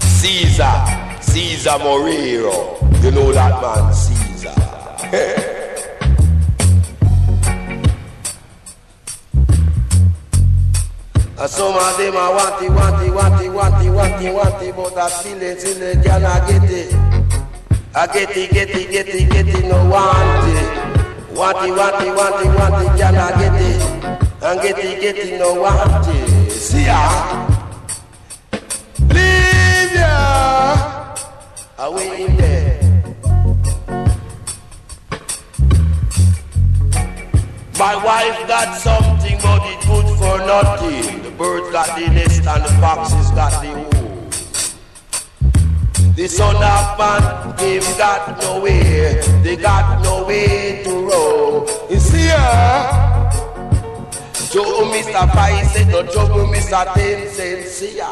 Caesar, 0.00 0.72
Caesar 1.20 1.78
Morero. 1.80 2.78
You 3.02 3.10
know 3.10 3.32
that 3.32 3.60
man, 3.60 3.92
Caesar. 3.92 4.54
Some 11.48 11.74
of 11.74 11.96
them 11.96 12.16
I 12.16 12.28
want 12.30 12.62
it, 12.62 12.70
want 12.70 13.06
it, 13.06 13.10
want 13.10 13.42
it, 13.42 13.48
want 13.48 13.84
it, 13.84 13.90
want 13.90 14.22
it, 14.22 14.34
want 14.34 14.62
it, 14.62 14.76
but 14.76 14.96
I 14.98 15.08
still 15.08 15.40
it, 15.40 15.60
still 15.60 15.82
it, 15.82 16.04
cannot 16.04 16.48
get 16.48 16.64
it. 16.64 16.94
I 17.94 18.06
get 18.06 18.36
it, 18.36 18.50
get 18.50 18.70
it, 18.70 18.90
get 18.90 19.08
it, 19.08 19.30
get 19.30 19.48
it, 19.48 19.64
no 19.64 19.88
want 19.88 20.48
it. 20.48 20.97
It, 21.38 21.40
want 21.40 21.62
it, 21.62 22.16
want 22.16 22.84
it, 22.84 22.98
cannot 22.98 23.38
get 23.38 23.54
it. 23.54 23.80
And 24.42 24.60
get 24.60 24.76
it, 24.76 25.00
get 25.00 25.16
it, 25.16 25.38
no 25.38 25.54
want 25.62 26.08
it. 26.08 26.50
See 26.50 26.86
ya. 26.86 27.46
Leave 29.06 29.94
ya. 29.94 31.14
Away 31.78 32.24
in 32.24 32.36
there. 32.36 32.80
My 37.78 37.94
wife 38.04 38.48
got 38.48 38.76
something, 38.76 39.38
but 39.40 39.62
it 39.62 39.80
good 39.86 40.08
for 40.18 40.38
nothing. 40.38 41.22
The 41.22 41.30
birds 41.30 41.70
got 41.70 41.96
the 41.96 42.08
nest 42.08 42.44
and 42.48 42.64
the 42.64 42.68
foxes 42.80 43.30
got 43.30 43.62
the 43.62 43.68
hole. 43.68 44.28
The 46.16 46.26
son 46.26 46.56
of 46.56 46.98
man, 46.98 47.56
they've 47.58 47.96
got 47.96 48.42
nowhere, 48.42 49.22
they 49.44 49.54
got 49.54 50.02
no 50.02 50.26
way 50.26 50.82
to. 50.82 50.97
Trouble 54.50 54.86
Mr. 54.92 55.26
Paise, 55.34 55.84
no 55.86 56.02
trouble 56.04 56.46
Mr. 56.46 56.84
Tensencia. 56.94 58.08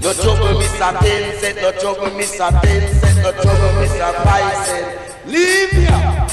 No 0.00 0.12
trouble 0.14 0.54
Mr. 0.58 0.98
Tense, 1.00 1.54
no 1.60 1.70
trouble 1.72 2.10
Mr. 2.16 2.48
Tense, 2.62 3.16
no 3.22 3.32
trouble 3.32 3.72
Mr. 3.80 4.10
Paise. 4.24 4.96
Leave 5.26 5.84
ya. 5.84 6.26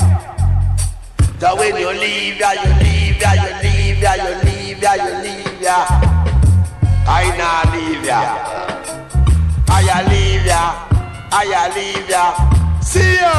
That 1.40 1.58
when 1.58 1.76
you 1.76 1.92
leave 1.92 2.40
ya, 2.40 2.52
you 2.54 2.72
leave 2.80 3.20
ya, 3.20 3.34
you 3.34 3.52
leave 3.64 4.02
ya, 4.02 4.14
you 4.16 4.34
leave 4.46 4.82
ya, 4.82 4.94
you 4.96 5.14
leave 5.24 5.62
ya. 5.62 5.86
I 7.08 7.28
nah 7.38 7.64
leave 7.76 8.06
ya. 8.06 8.22
I 9.68 10.04
leave 10.10 10.46
ya. 10.46 10.88
I 11.32 11.70
leave 11.76 12.10
ya. 12.10 12.34
See 12.82 13.16
ya. 13.20 13.34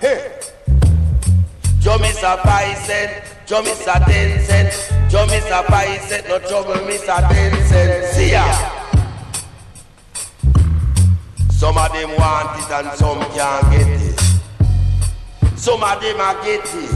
Hey. 0.00 0.39
Joe 1.80 1.96
Mr. 1.96 2.38
Five 2.42 2.76
cent, 2.76 3.24
Joe 3.46 3.62
Mr. 3.62 4.04
Ten 4.04 4.38
cent, 4.44 5.10
Joe. 5.10 5.26
Five 5.26 6.00
cent, 6.02 6.28
no 6.28 6.38
trouble. 6.38 6.74
Ten 6.74 7.52
cent. 7.68 8.04
See 8.14 8.32
ya. 8.32 8.44
Some 11.48 11.78
of 11.78 11.90
them 11.92 12.10
want 12.16 12.58
it 12.58 12.70
and 12.70 12.98
some 12.98 13.20
can't 13.32 13.70
get 13.70 13.88
it. 13.88 14.20
Some 15.56 15.82
of 15.82 16.00
them 16.02 16.20
are 16.20 16.42
get 16.44 16.64
it, 16.64 16.92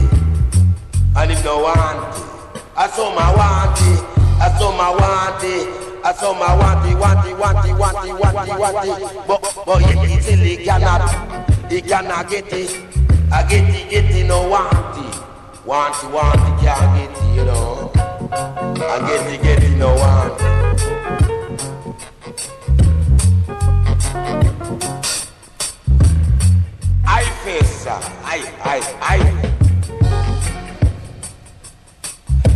and 1.17 1.31
if 1.31 1.43
they 1.43 1.49
want 1.49 2.15
it, 2.15 2.61
and 2.77 2.91
some 2.91 3.17
I 3.17 3.33
want 3.35 3.81
it, 3.81 4.03
and 4.41 4.57
some 4.59 4.79
I 4.79 4.91
want 4.91 5.43
it. 5.43 5.85
I 6.05 6.11
want 6.55 6.85
it, 6.85 6.95
want 6.99 7.27
it, 7.27 7.33
want 7.35 7.65
it, 7.65 7.73
want 7.73 8.47
it, 8.47 8.59
want 8.59 8.87
it. 8.87 9.27
But, 9.27 9.63
but 9.65 9.81
he 9.81 10.21
still 10.21 10.37
he 10.37 10.57
cannot, 10.57 11.71
he 11.71 11.81
cannot 11.81 12.29
get 12.29 12.53
it. 12.53 12.94
I 13.31 13.45
get 13.49 13.69
it, 13.69 13.89
get 13.89 14.05
it, 14.15 14.25
no 14.27 14.47
want 14.49 14.97
it. 14.97 15.21
Want 15.65 15.95
it, 16.03 16.11
want 16.11 16.35
it, 16.35 16.63
can't 16.63 16.95
get 16.97 17.11
it, 17.11 17.35
you 17.35 17.45
know. 17.45 17.91
I 17.95 18.99
get 19.07 19.33
it, 19.33 19.41
get 19.41 19.63
it, 19.63 19.77
no 19.77 19.93
want 19.95 20.41
it. 20.41 20.45
I 27.07 27.23
face, 27.43 27.83
sir. 27.83 27.99
I, 28.23 28.37
I, 28.63 28.81
I. 29.01 29.11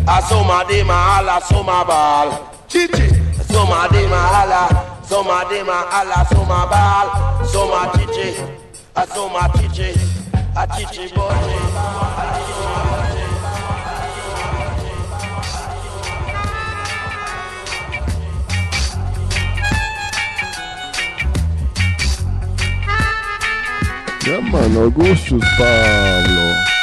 I 0.08 0.22
saw 0.22 0.44
my 0.44 0.64
day, 0.68 0.84
my 0.84 0.94
holla, 0.94 1.42
saw 1.46 1.64
my 1.64 1.84
ball. 1.84 2.56
Chichi. 2.68 3.20
Some 3.50 3.72
of 3.72 3.92
them 3.92 4.12
a 4.12 4.16
holla, 4.16 5.04
some 5.04 5.28
of 5.28 5.50
them 5.50 5.70
a 5.70 5.72
holla, 5.74 6.26
some 6.30 6.52
a 6.52 6.68
ball, 6.70 7.08
some 7.46 7.72
a 7.72 7.92
chichi, 7.98 8.30
a 8.96 9.08
some 9.08 9.36
a 9.36 9.50
chichi, 9.58 9.90
a 10.60 10.68
chichi 10.68 11.14
boy. 11.16 11.30
Yeah, 24.26 24.42
man, 24.42 24.78
Augustus 24.78 25.44
Pablo. 25.58 26.79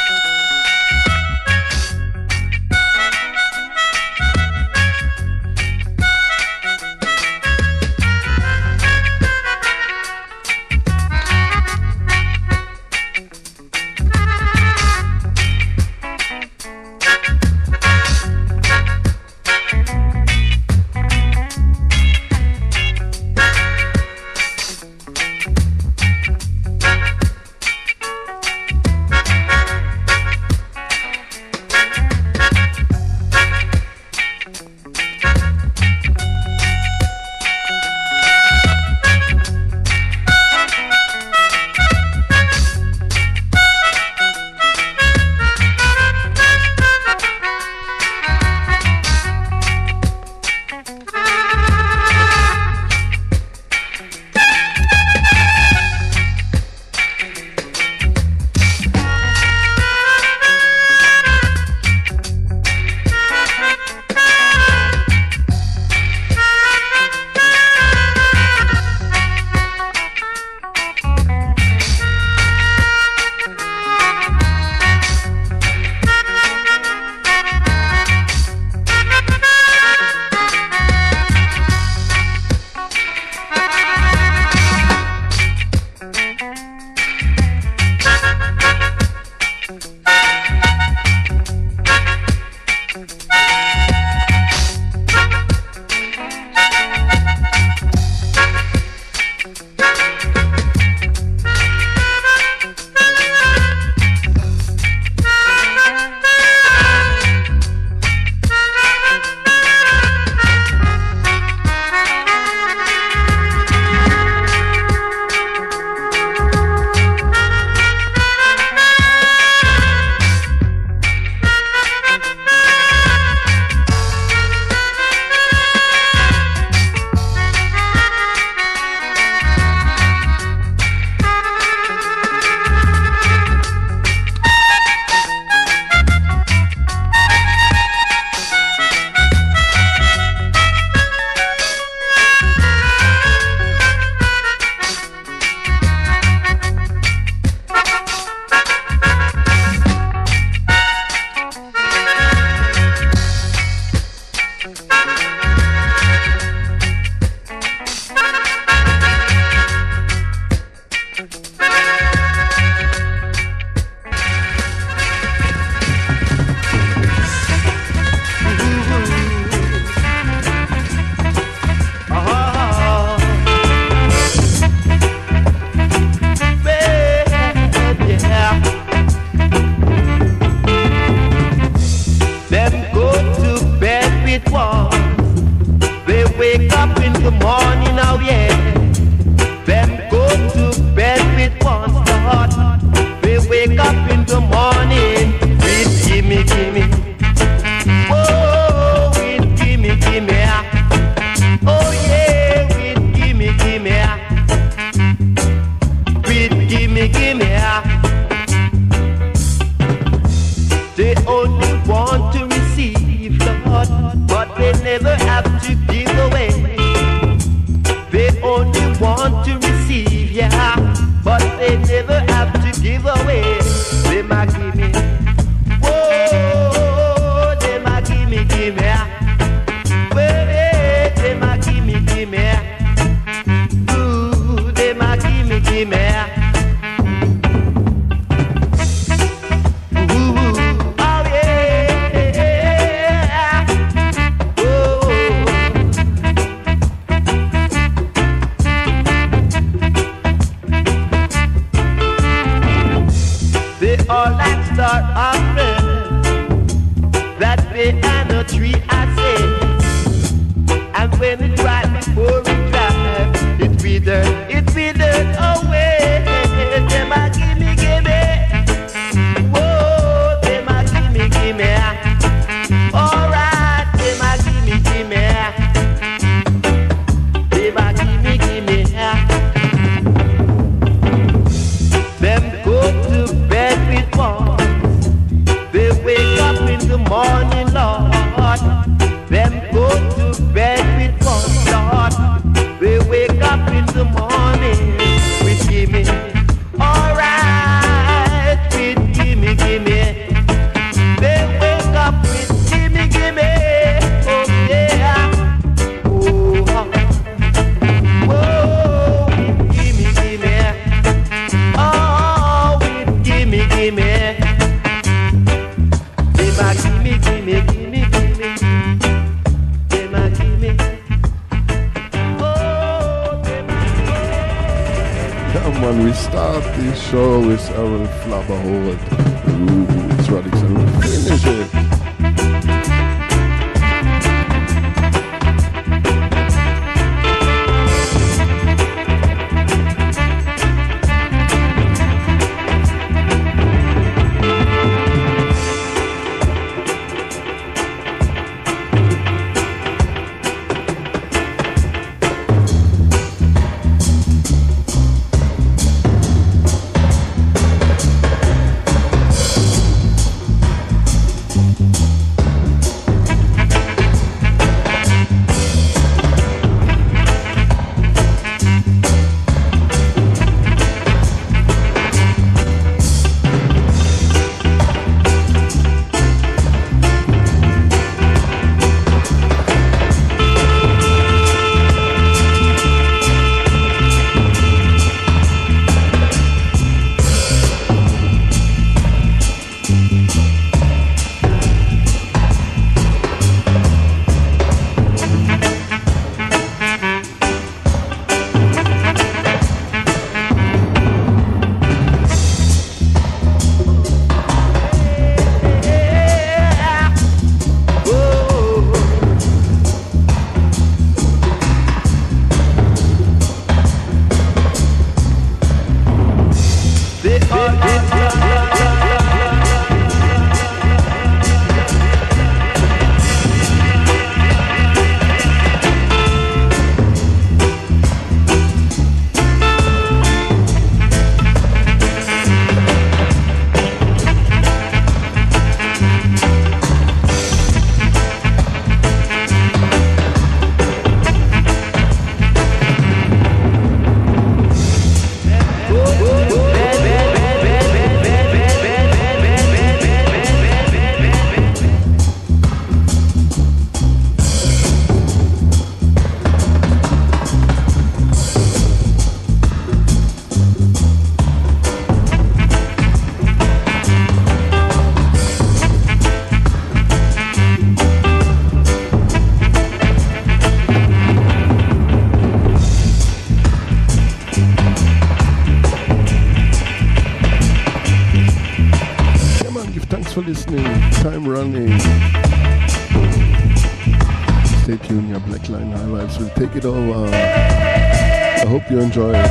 Take 486.56 486.76
it 486.76 486.86
over. 486.86 487.26
Uh, 487.26 488.62
I 488.62 488.64
hope 488.66 488.90
you 488.90 488.98
enjoy 488.98 489.28
it. 489.28 489.50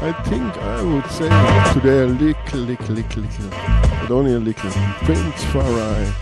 I 0.00 0.12
think 0.24 0.56
I 0.56 0.82
would 0.82 1.06
say 1.10 1.28
today 1.74 2.04
a 2.04 2.06
little, 2.06 2.60
little, 2.60 2.94
little, 2.94 3.22
little, 3.22 3.50
but 4.00 4.10
only 4.10 4.32
a 4.32 4.38
little. 4.38 4.70
Prince 5.04 5.44
Far 5.52 5.62
I 5.62 6.12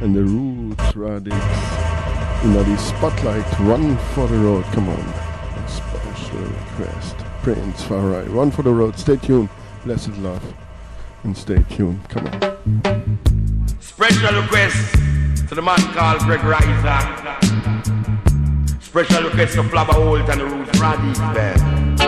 and 0.00 0.14
the 0.14 0.22
Roots 0.22 0.92
Radics 0.92 2.44
in 2.44 2.52
the 2.52 2.76
spotlight. 2.76 3.44
Run 3.58 3.96
for 4.14 4.28
the 4.28 4.38
road. 4.38 4.64
Come 4.66 4.88
on. 4.88 5.68
Special 5.68 6.38
request. 6.38 7.16
Prince 7.42 7.82
Far 7.82 8.14
I. 8.14 8.22
Run 8.26 8.52
for 8.52 8.62
the 8.62 8.72
road. 8.72 8.96
Stay 8.96 9.16
tuned. 9.16 9.48
Blessed 9.84 10.16
love. 10.18 10.44
And 11.24 11.36
stay 11.36 11.64
tuned. 11.70 12.08
Come 12.08 12.28
on. 12.28 13.78
Special 13.80 14.40
request 14.40 14.94
to 15.48 15.56
the 15.56 15.62
man 15.62 15.80
called 15.92 16.20
Greg 16.20 16.44
Riser. 16.44 17.21
Special 18.92 19.22
request 19.22 19.54
to 19.54 19.62
Flabba 19.62 19.94
Holt 19.94 20.28
and 20.28 20.38
the 20.38 20.44
Roots 20.44 20.78
Radics 20.78 21.18
Band. 21.32 21.98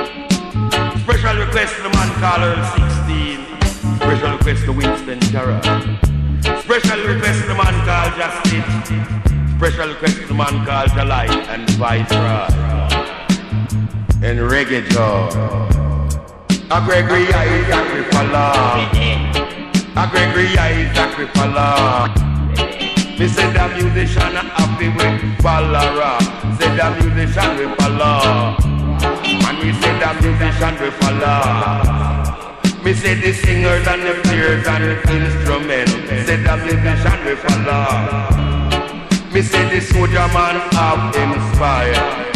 Special 1.01 1.37
request 1.39 1.77
to 1.77 1.83
the 1.83 1.89
man 1.89 2.13
called 2.21 2.45
Earl 2.45 2.61
16. 3.09 3.41
Special 3.97 4.33
request 4.37 4.65
to 4.67 4.73
Winston 4.73 5.21
Jarrett. 5.33 5.65
Special 6.61 7.01
request 7.09 7.41
to 7.41 7.47
the 7.49 7.57
man 7.57 7.75
called 7.89 8.13
Justice. 8.21 8.69
Special 9.57 9.89
request 9.89 10.17
to 10.21 10.27
the 10.27 10.35
man 10.35 10.67
called 10.67 10.93
Delight 10.93 11.31
and 11.49 11.65
Viceroy. 11.81 12.53
And 14.21 14.45
Reggae 14.45 14.85
Joe. 14.93 15.33
A 16.71 16.85
Gregory 16.85 17.33
Isaac 17.33 17.89
Ripala. 17.97 18.93
A 19.97 20.07
Gregory 20.11 20.53
Isaac 20.59 21.17
Ripala. 21.17 22.13
Me 23.19 23.27
say 23.27 23.51
the 23.55 23.69
musician 23.73 24.37
happy 24.75 24.89
with 24.89 25.39
Balara. 25.39 26.19
Say 26.59 26.71
the 26.77 26.87
musician 27.01 27.57
with 27.59 27.79
Bala. 27.79 28.57
And 29.47 29.59
we 29.59 29.73
say 29.81 29.95
the 29.99 30.11
musician 30.23 30.75
with 30.81 31.01
Bala. 31.01 32.61
Me 32.85 32.93
say 32.93 33.15
the 33.15 33.33
singers 33.33 33.87
and 33.87 34.03
the 34.03 34.15
players 34.23 34.67
and 34.67 34.85
the 34.85 34.95
instruments. 35.15 35.93
Say 36.27 36.37
the 36.43 36.57
musician 36.57 37.19
with 37.25 37.43
Bala. 37.47 37.81
Me 39.33 39.43
say 39.43 39.65
the 39.71 39.81
soldier 39.81 40.29
man 40.35 40.57
have 40.75 41.15
inspired. 41.15 42.35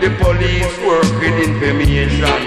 The 0.00 0.10
police 0.22 0.78
work 0.86 1.10
with 1.20 1.36
information. 1.48 2.42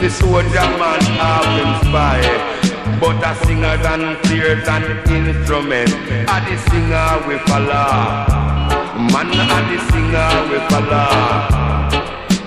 The 0.00 0.08
soldier 0.10 0.68
man 0.80 1.02
have 1.20 1.48
inspired. 1.66 2.56
But 3.00 3.22
a 3.22 3.34
singer 3.44 3.76
and 3.92 4.16
players 4.24 4.66
and 4.66 5.10
instrument. 5.10 5.92
A 6.28 6.40
the 6.48 6.56
singer 6.70 7.28
we 7.28 7.38
follow. 7.44 8.45
Man 8.96 9.28
a 9.28 9.58
the 9.68 9.76
singer 9.92 10.32
we 10.48 10.58
follow. 10.72 11.04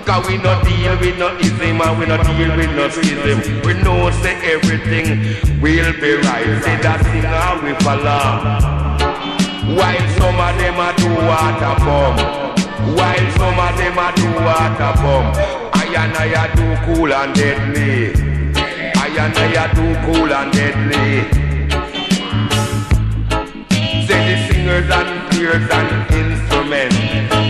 Cause 0.03 0.27
we 0.27 0.37
no 0.37 0.59
deal 0.63 0.97
with 0.97 1.19
no 1.19 1.37
ism 1.37 1.79
and 1.79 1.99
we 1.99 2.07
no 2.07 2.17
deal 2.23 2.57
with 2.57 2.71
no 2.75 2.89
schism. 2.89 3.61
We 3.61 3.73
know 3.83 4.09
say 4.09 4.33
everything 4.53 5.37
will 5.61 5.93
be 6.01 6.15
right. 6.25 6.49
Say 6.65 6.77
that 6.81 7.05
singer 7.05 7.53
we 7.61 7.77
follow. 7.85 8.89
While 9.77 10.07
some 10.17 10.41
of 10.41 10.57
them 10.57 10.79
a 10.81 10.89
do 10.97 11.13
water 11.29 11.75
bomb. 11.85 12.17
While 12.97 13.29
some 13.37 13.59
of 13.61 13.77
them 13.77 13.99
a 14.01 14.09
do 14.17 14.29
water 14.41 14.93
bomb. 15.05 15.29
I 15.77 15.85
and 16.01 16.17
I 16.17 16.33
a 16.33 16.55
do 16.55 16.95
cool 16.95 17.13
and 17.13 17.35
deadly. 17.35 18.09
I 18.95 19.07
and 19.21 19.37
I 19.37 19.53
a 19.53 19.75
do 19.75 19.85
cool 20.01 20.33
and 20.33 20.51
deadly. 20.51 21.48
Singers 24.69 24.91
and 24.91 25.31
players 25.31 25.69
and 25.71 26.13
instruments. 26.13 26.95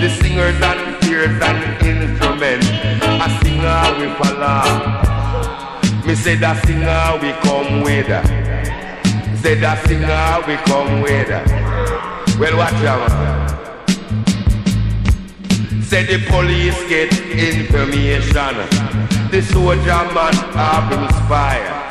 The 0.01 0.09
singers 0.21 0.61
and 0.61 1.01
players 1.01 1.41
and 1.41 1.59
instruments. 1.85 2.67
A 3.03 3.29
singer 3.43 3.81
we 3.99 4.07
follow. 4.15 4.63
Me 6.07 6.15
say 6.15 6.35
that 6.35 6.65
singer 6.65 7.19
we 7.21 7.31
come 7.43 7.81
with. 7.81 8.07
Say 9.41 9.55
that 9.55 9.85
singer 9.85 10.43
we 10.47 10.55
come 10.63 11.01
with. 11.01 11.29
Well, 12.39 12.57
watch 12.57 12.83
out. 12.87 13.11
Say 15.83 16.03
the 16.05 16.25
police 16.29 16.79
get 16.87 17.11
information. 17.31 18.55
The 19.29 19.41
soldier 19.41 20.03
man 20.15 20.33
have 20.55 20.91
inspired. 20.93 21.89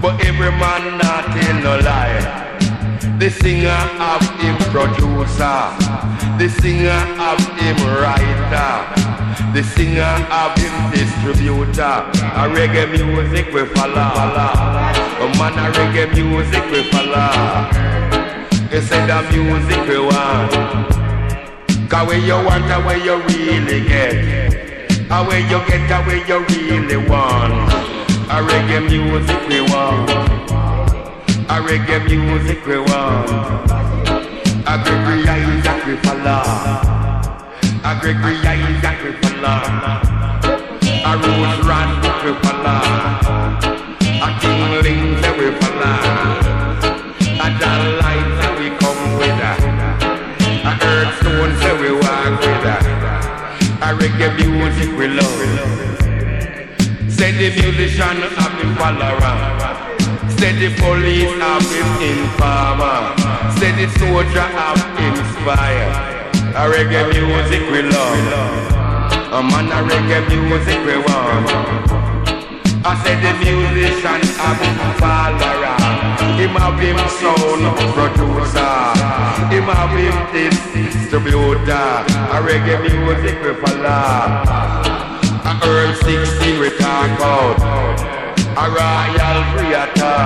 But 0.00 0.24
every 0.24 0.50
man 0.50 0.98
not 0.98 1.26
tell 1.26 1.62
no 1.62 1.78
lie. 1.84 2.51
The 3.02 3.30
singer 3.30 3.68
have 3.98 4.22
him 4.38 4.56
producer. 4.70 5.58
The 6.38 6.48
singer 6.48 7.00
have 7.18 7.42
him 7.58 7.76
writer. 7.98 8.72
The 9.52 9.62
singer 9.64 10.14
have 10.30 10.56
him 10.56 10.74
distributor. 10.92 12.06
A 12.38 12.46
reggae 12.46 12.86
music 12.92 13.52
we 13.52 13.64
follow. 13.74 14.06
A 15.18 15.26
man 15.36 15.58
a 15.58 15.72
reggae 15.74 16.14
music 16.14 16.64
we 16.70 16.88
follow. 16.90 17.32
They 18.70 18.80
say 18.80 19.04
the 19.04 19.18
music 19.32 19.82
we 19.88 19.98
want. 19.98 20.52
Cause 21.90 22.06
where 22.06 22.18
you 22.18 22.34
want 22.34 22.64
and 22.70 22.86
where 22.86 22.98
you 22.98 23.16
really 23.20 23.84
get. 23.86 24.14
And 25.10 25.26
where 25.26 25.40
you 25.40 25.58
get 25.66 25.90
and 25.90 26.06
where 26.06 26.24
you 26.24 26.38
really 26.46 26.96
want. 27.08 27.52
A 28.30 28.38
reggae 28.46 28.88
music 28.88 29.48
we 29.48 29.60
want. 29.72 30.71
A 31.52 31.60
reggae 31.60 31.98
music 32.08 32.64
we 32.66 32.78
want. 32.78 33.28
A 34.72 34.74
Gregory 34.84 35.28
Isaac 35.28 35.84
we 35.84 35.96
follow. 35.96 36.40
A 37.84 37.92
Gregory 38.00 38.36
Isaac 38.40 38.96
we 39.04 39.12
follow. 39.20 39.60
A 41.04 41.12
Rose 41.20 41.60
Rand 41.68 41.92
we 42.24 42.32
follow. 42.40 42.80
A 44.00 44.28
King 44.40 44.64
Lindsay 44.80 45.32
we 45.38 45.48
follow. 45.60 45.96
A 47.20 47.48
John 47.60 47.82
Light 48.00 48.28
that 48.40 48.52
we 48.58 48.68
come 48.80 49.02
with. 49.18 49.44
A 50.64 50.72
Earth 50.88 51.12
Stone 51.20 51.52
say 51.60 51.74
we 51.82 51.90
walk 51.92 52.40
with. 52.40 52.64
A 53.76 53.92
reggae 54.00 54.28
music 54.40 54.90
we 54.96 55.06
love. 55.08 55.40
Say 57.12 57.30
the 57.32 57.48
musician 57.60 58.16
have 58.40 58.54
him 58.58 58.74
follow 58.76 59.18
around. 59.18 59.61
Say 60.30 60.54
the 60.54 60.70
police 60.78 61.34
have 61.42 61.66
him 61.66 61.90
informer. 61.98 63.10
Say 63.58 63.72
the 63.74 63.90
soldier 63.98 64.46
have 64.54 64.78
inspired. 65.02 66.12
A 66.54 66.70
reggae 66.70 67.10
music 67.10 67.62
we 67.72 67.82
love. 67.82 68.72
A 69.32 69.42
man 69.42 69.66
a 69.66 69.82
reggae 69.82 70.22
music 70.30 70.78
we 70.86 70.96
want. 70.98 71.50
I 72.84 72.94
said 73.02 73.18
the 73.18 73.32
musician 73.42 74.22
have 74.38 74.62
follower. 75.02 75.78
Him 76.38 76.54
have 76.54 76.78
him 76.78 76.98
sound 77.18 77.64
producer. 77.94 78.74
Him 79.50 79.64
have 79.74 79.94
him 79.98 80.16
distributor. 80.72 81.88
A 82.30 82.38
reggae 82.46 82.78
music 82.82 83.42
we 83.42 83.54
follow. 83.58 84.42
A 85.44 85.52
Earl 85.66 85.94
16 85.94 86.60
we 86.60 86.70
talk 86.78 87.10
about. 87.18 88.11
A 88.54 88.68
royal 88.68 89.38
creator. 89.52 90.18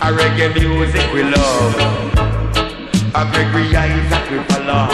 A 0.00 0.08
reggae 0.12 0.54
music 0.54 1.12
we 1.12 1.22
love. 1.24 1.74
A 3.14 3.24
Gregory 3.32 3.74
Isaac 3.74 4.30
we 4.30 4.38
follow. 4.48 4.86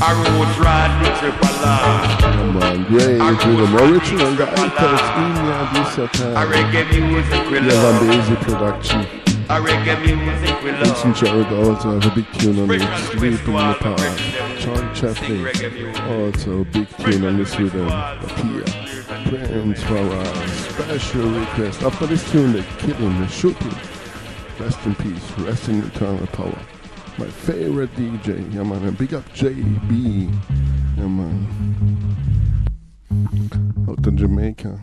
A 0.00 0.10
Rose 0.16 0.58
Rod 0.58 0.90
we 1.02 1.30
follow. 1.40 1.80
Come 2.20 2.56
on, 2.62 2.84
great 2.84 3.20
rhythm. 3.20 3.76
Original 3.76 4.32
guitars 4.36 5.04
in 5.20 5.32
ya 5.46 5.58
this 5.72 5.98
A 5.98 6.08
time. 6.08 6.48
reggae 6.52 6.84
music 7.10 7.50
we 7.50 7.58
Yeah, 7.58 7.82
love. 7.82 8.00
Van 8.00 8.10
Daisy 8.10 8.36
production. 8.36 9.00
A 9.48 9.60
reggae 9.60 10.16
music 10.16 10.62
we 10.64 10.70
Vincent 10.72 11.04
love. 11.04 11.16
Jarrett 11.16 11.52
also 11.52 12.00
have 12.00 12.06
a 12.10 12.14
big 12.14 12.26
tune 12.38 12.58
on 12.58 12.70
it. 12.70 12.80
Sleep 13.12 13.46
in 13.46 13.54
the 13.54 13.74
the 13.74 13.74
rhythm. 13.78 14.16
John 14.58 14.94
Chaplin 14.94 15.46
also 16.10 16.60
a 16.62 16.64
big 16.64 16.88
tune 16.96 17.24
on 17.26 17.36
this 17.36 17.58
rhythm. 17.58 17.88
Appear. 17.88 18.64
Prince 19.28 19.82
Far 19.82 19.98
I 19.98 20.46
special 20.46 21.28
request. 21.30 21.82
After 21.82 22.06
this 22.06 22.30
tune, 22.30 22.52
they 22.52 22.62
kill 22.78 22.94
him, 22.94 23.20
they 23.20 23.26
him. 23.26 23.74
Rest 24.60 24.86
in 24.86 24.94
peace, 24.94 25.30
rest 25.38 25.68
in 25.68 25.82
eternal 25.82 26.26
power. 26.28 26.58
My 27.18 27.26
favorite 27.26 27.92
DJ, 27.96 28.54
yeah 28.54 28.62
man, 28.62 28.84
and 28.84 28.96
big 28.96 29.14
up 29.14 29.28
JB, 29.30 30.30
yeah 30.96 31.06
man. 31.06 31.46
Out 33.88 34.06
in 34.06 34.16
Jamaica. 34.16 34.80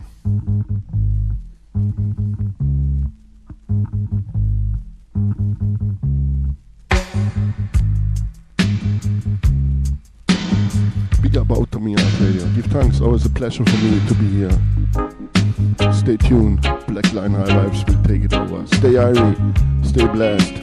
Big 11.22 11.36
up 11.36 11.50
out 11.50 11.70
to 11.72 11.80
me 11.80 11.94
on 11.94 12.04
radio. 12.20 12.46
Give 12.54 12.66
thanks, 12.66 13.00
always 13.00 13.24
a 13.26 13.30
pleasure 13.30 13.64
for 13.64 13.76
me 13.76 14.00
to 14.08 14.14
be 14.14 14.28
here. 14.38 15.92
Stay 15.92 16.16
tuned, 16.16 16.62
Black 16.88 17.12
Line 17.12 17.32
High 17.32 17.44
Vibes 17.44 17.86
will 17.88 18.02
take 18.04 18.24
it 18.24 18.34
over. 18.34 18.66
Stay 18.66 18.94
irie, 18.94 19.36
stay 19.84 20.06
blessed. 20.08 20.54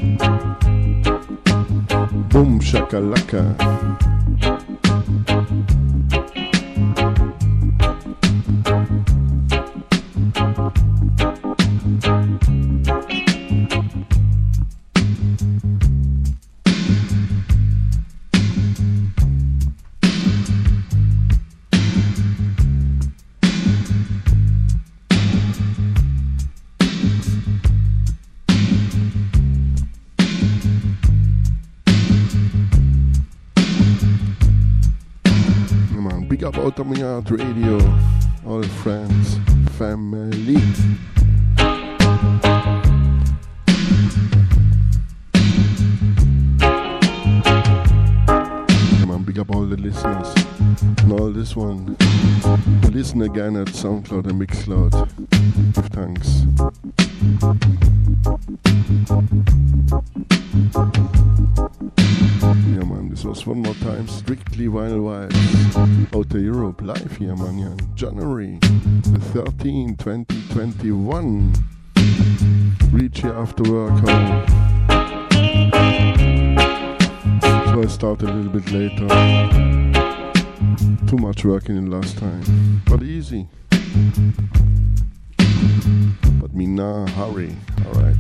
Boom 2.30 2.59
shakalaka. 2.59 3.57
Out 36.64 37.31
radio. 37.31 37.80
All 38.45 38.61
friends, 38.61 39.40
family. 39.77 40.61
Come 48.99 49.11
on, 49.11 49.23
big 49.23 49.40
up 49.40 49.49
all 49.56 49.65
the 49.65 49.77
listeners. 49.77 50.33
And 51.01 51.11
all 51.19 51.31
this 51.31 51.56
one. 51.56 51.98
Listen 52.91 53.23
again 53.23 53.56
at 53.56 53.67
SoundCloud 53.67 54.27
and 54.27 54.40
Mixcloud. 54.40 55.09
Thanks. 55.93 56.45
This 63.22 63.27
was 63.27 63.45
one 63.45 63.61
more 63.61 63.75
time 63.75 64.08
strictly 64.08 64.66
vinyl 64.66 65.30
vibz. 65.30 66.17
Out 66.17 66.33
of 66.33 66.41
Europe 66.41 66.82
live 66.82 67.17
here, 67.17 67.35
man, 67.35 67.59
yeah. 67.59 67.75
January 67.93 68.58
the 68.58 69.19
13th, 69.32 70.00
2021. 70.00 71.53
Reach 72.91 73.22
here 73.22 73.35
after 73.35 73.61
work 73.72 73.91
home. 73.91 74.48
So 77.67 77.83
I 77.83 77.85
start 77.88 78.24
a 78.24 78.25
little 78.25 78.50
bit 78.50 78.72
later. 78.72 79.08
Too 81.06 81.17
much 81.17 81.45
working 81.45 81.77
in 81.77 81.91
last 81.91 82.17
time. 82.17 82.82
But 82.88 83.03
easy. 83.03 83.48
But 86.40 86.56
me 86.56 86.66
nah 86.66 87.06
hurry. 87.06 87.56
Alright. 87.85 88.17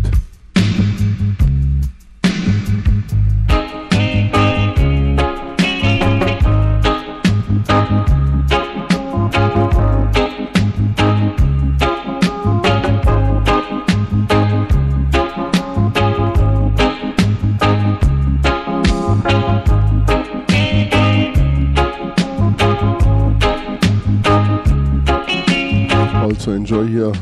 Also 26.41 26.53
enjoy 26.53 26.87
here 26.87 27.13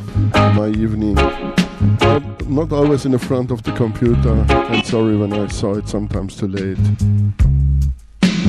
my 0.56 0.70
evening. 0.70 1.16
Not, 2.00 2.48
not 2.48 2.72
always 2.72 3.06
in 3.06 3.12
the 3.12 3.20
front 3.20 3.52
of 3.52 3.62
the 3.64 3.74
computer, 3.74 4.46
and 4.50 4.86
sorry 4.86 5.18
when 5.18 5.34
I 5.34 5.46
saw 5.48 5.74
it 5.74 5.90
sometimes 5.90 6.38
too 6.38 6.48
late. 6.48 6.78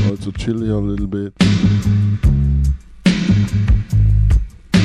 Also 0.09 0.31
chill 0.31 0.61
here 0.61 0.75
a 0.75 0.79
little 0.79 1.09
bit. 1.09 1.33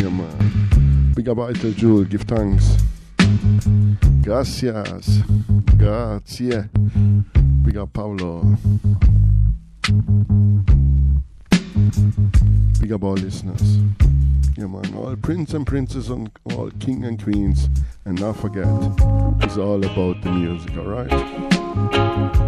Yeah, 0.02 0.10
man. 0.10 1.14
Big 1.16 1.30
up 1.30 1.38
Eitel 1.38 1.76
Jewel, 1.76 2.04
give 2.06 2.22
thanks. 2.22 2.78
Gracias. 4.24 5.20
Grazie. 5.78 6.64
Big 7.62 7.78
up 7.78 7.94
Paulo. 7.94 8.58
Big 12.80 12.92
up 12.92 13.04
all 13.04 13.14
listeners. 13.14 13.78
Yeah, 14.58 14.68
man. 14.68 14.94
All 14.96 15.16
prince 15.16 15.54
and 15.54 15.66
princess 15.68 16.10
and 16.10 16.32
all 16.54 16.72
king 16.80 17.04
and 17.06 17.22
queens. 17.22 17.70
And 18.06 18.20
not 18.20 18.38
forget, 18.38 18.68
it's 19.42 19.58
all 19.58 19.84
about 19.84 20.22
the 20.22 20.32
music, 20.32 20.78
alright? 20.78 22.45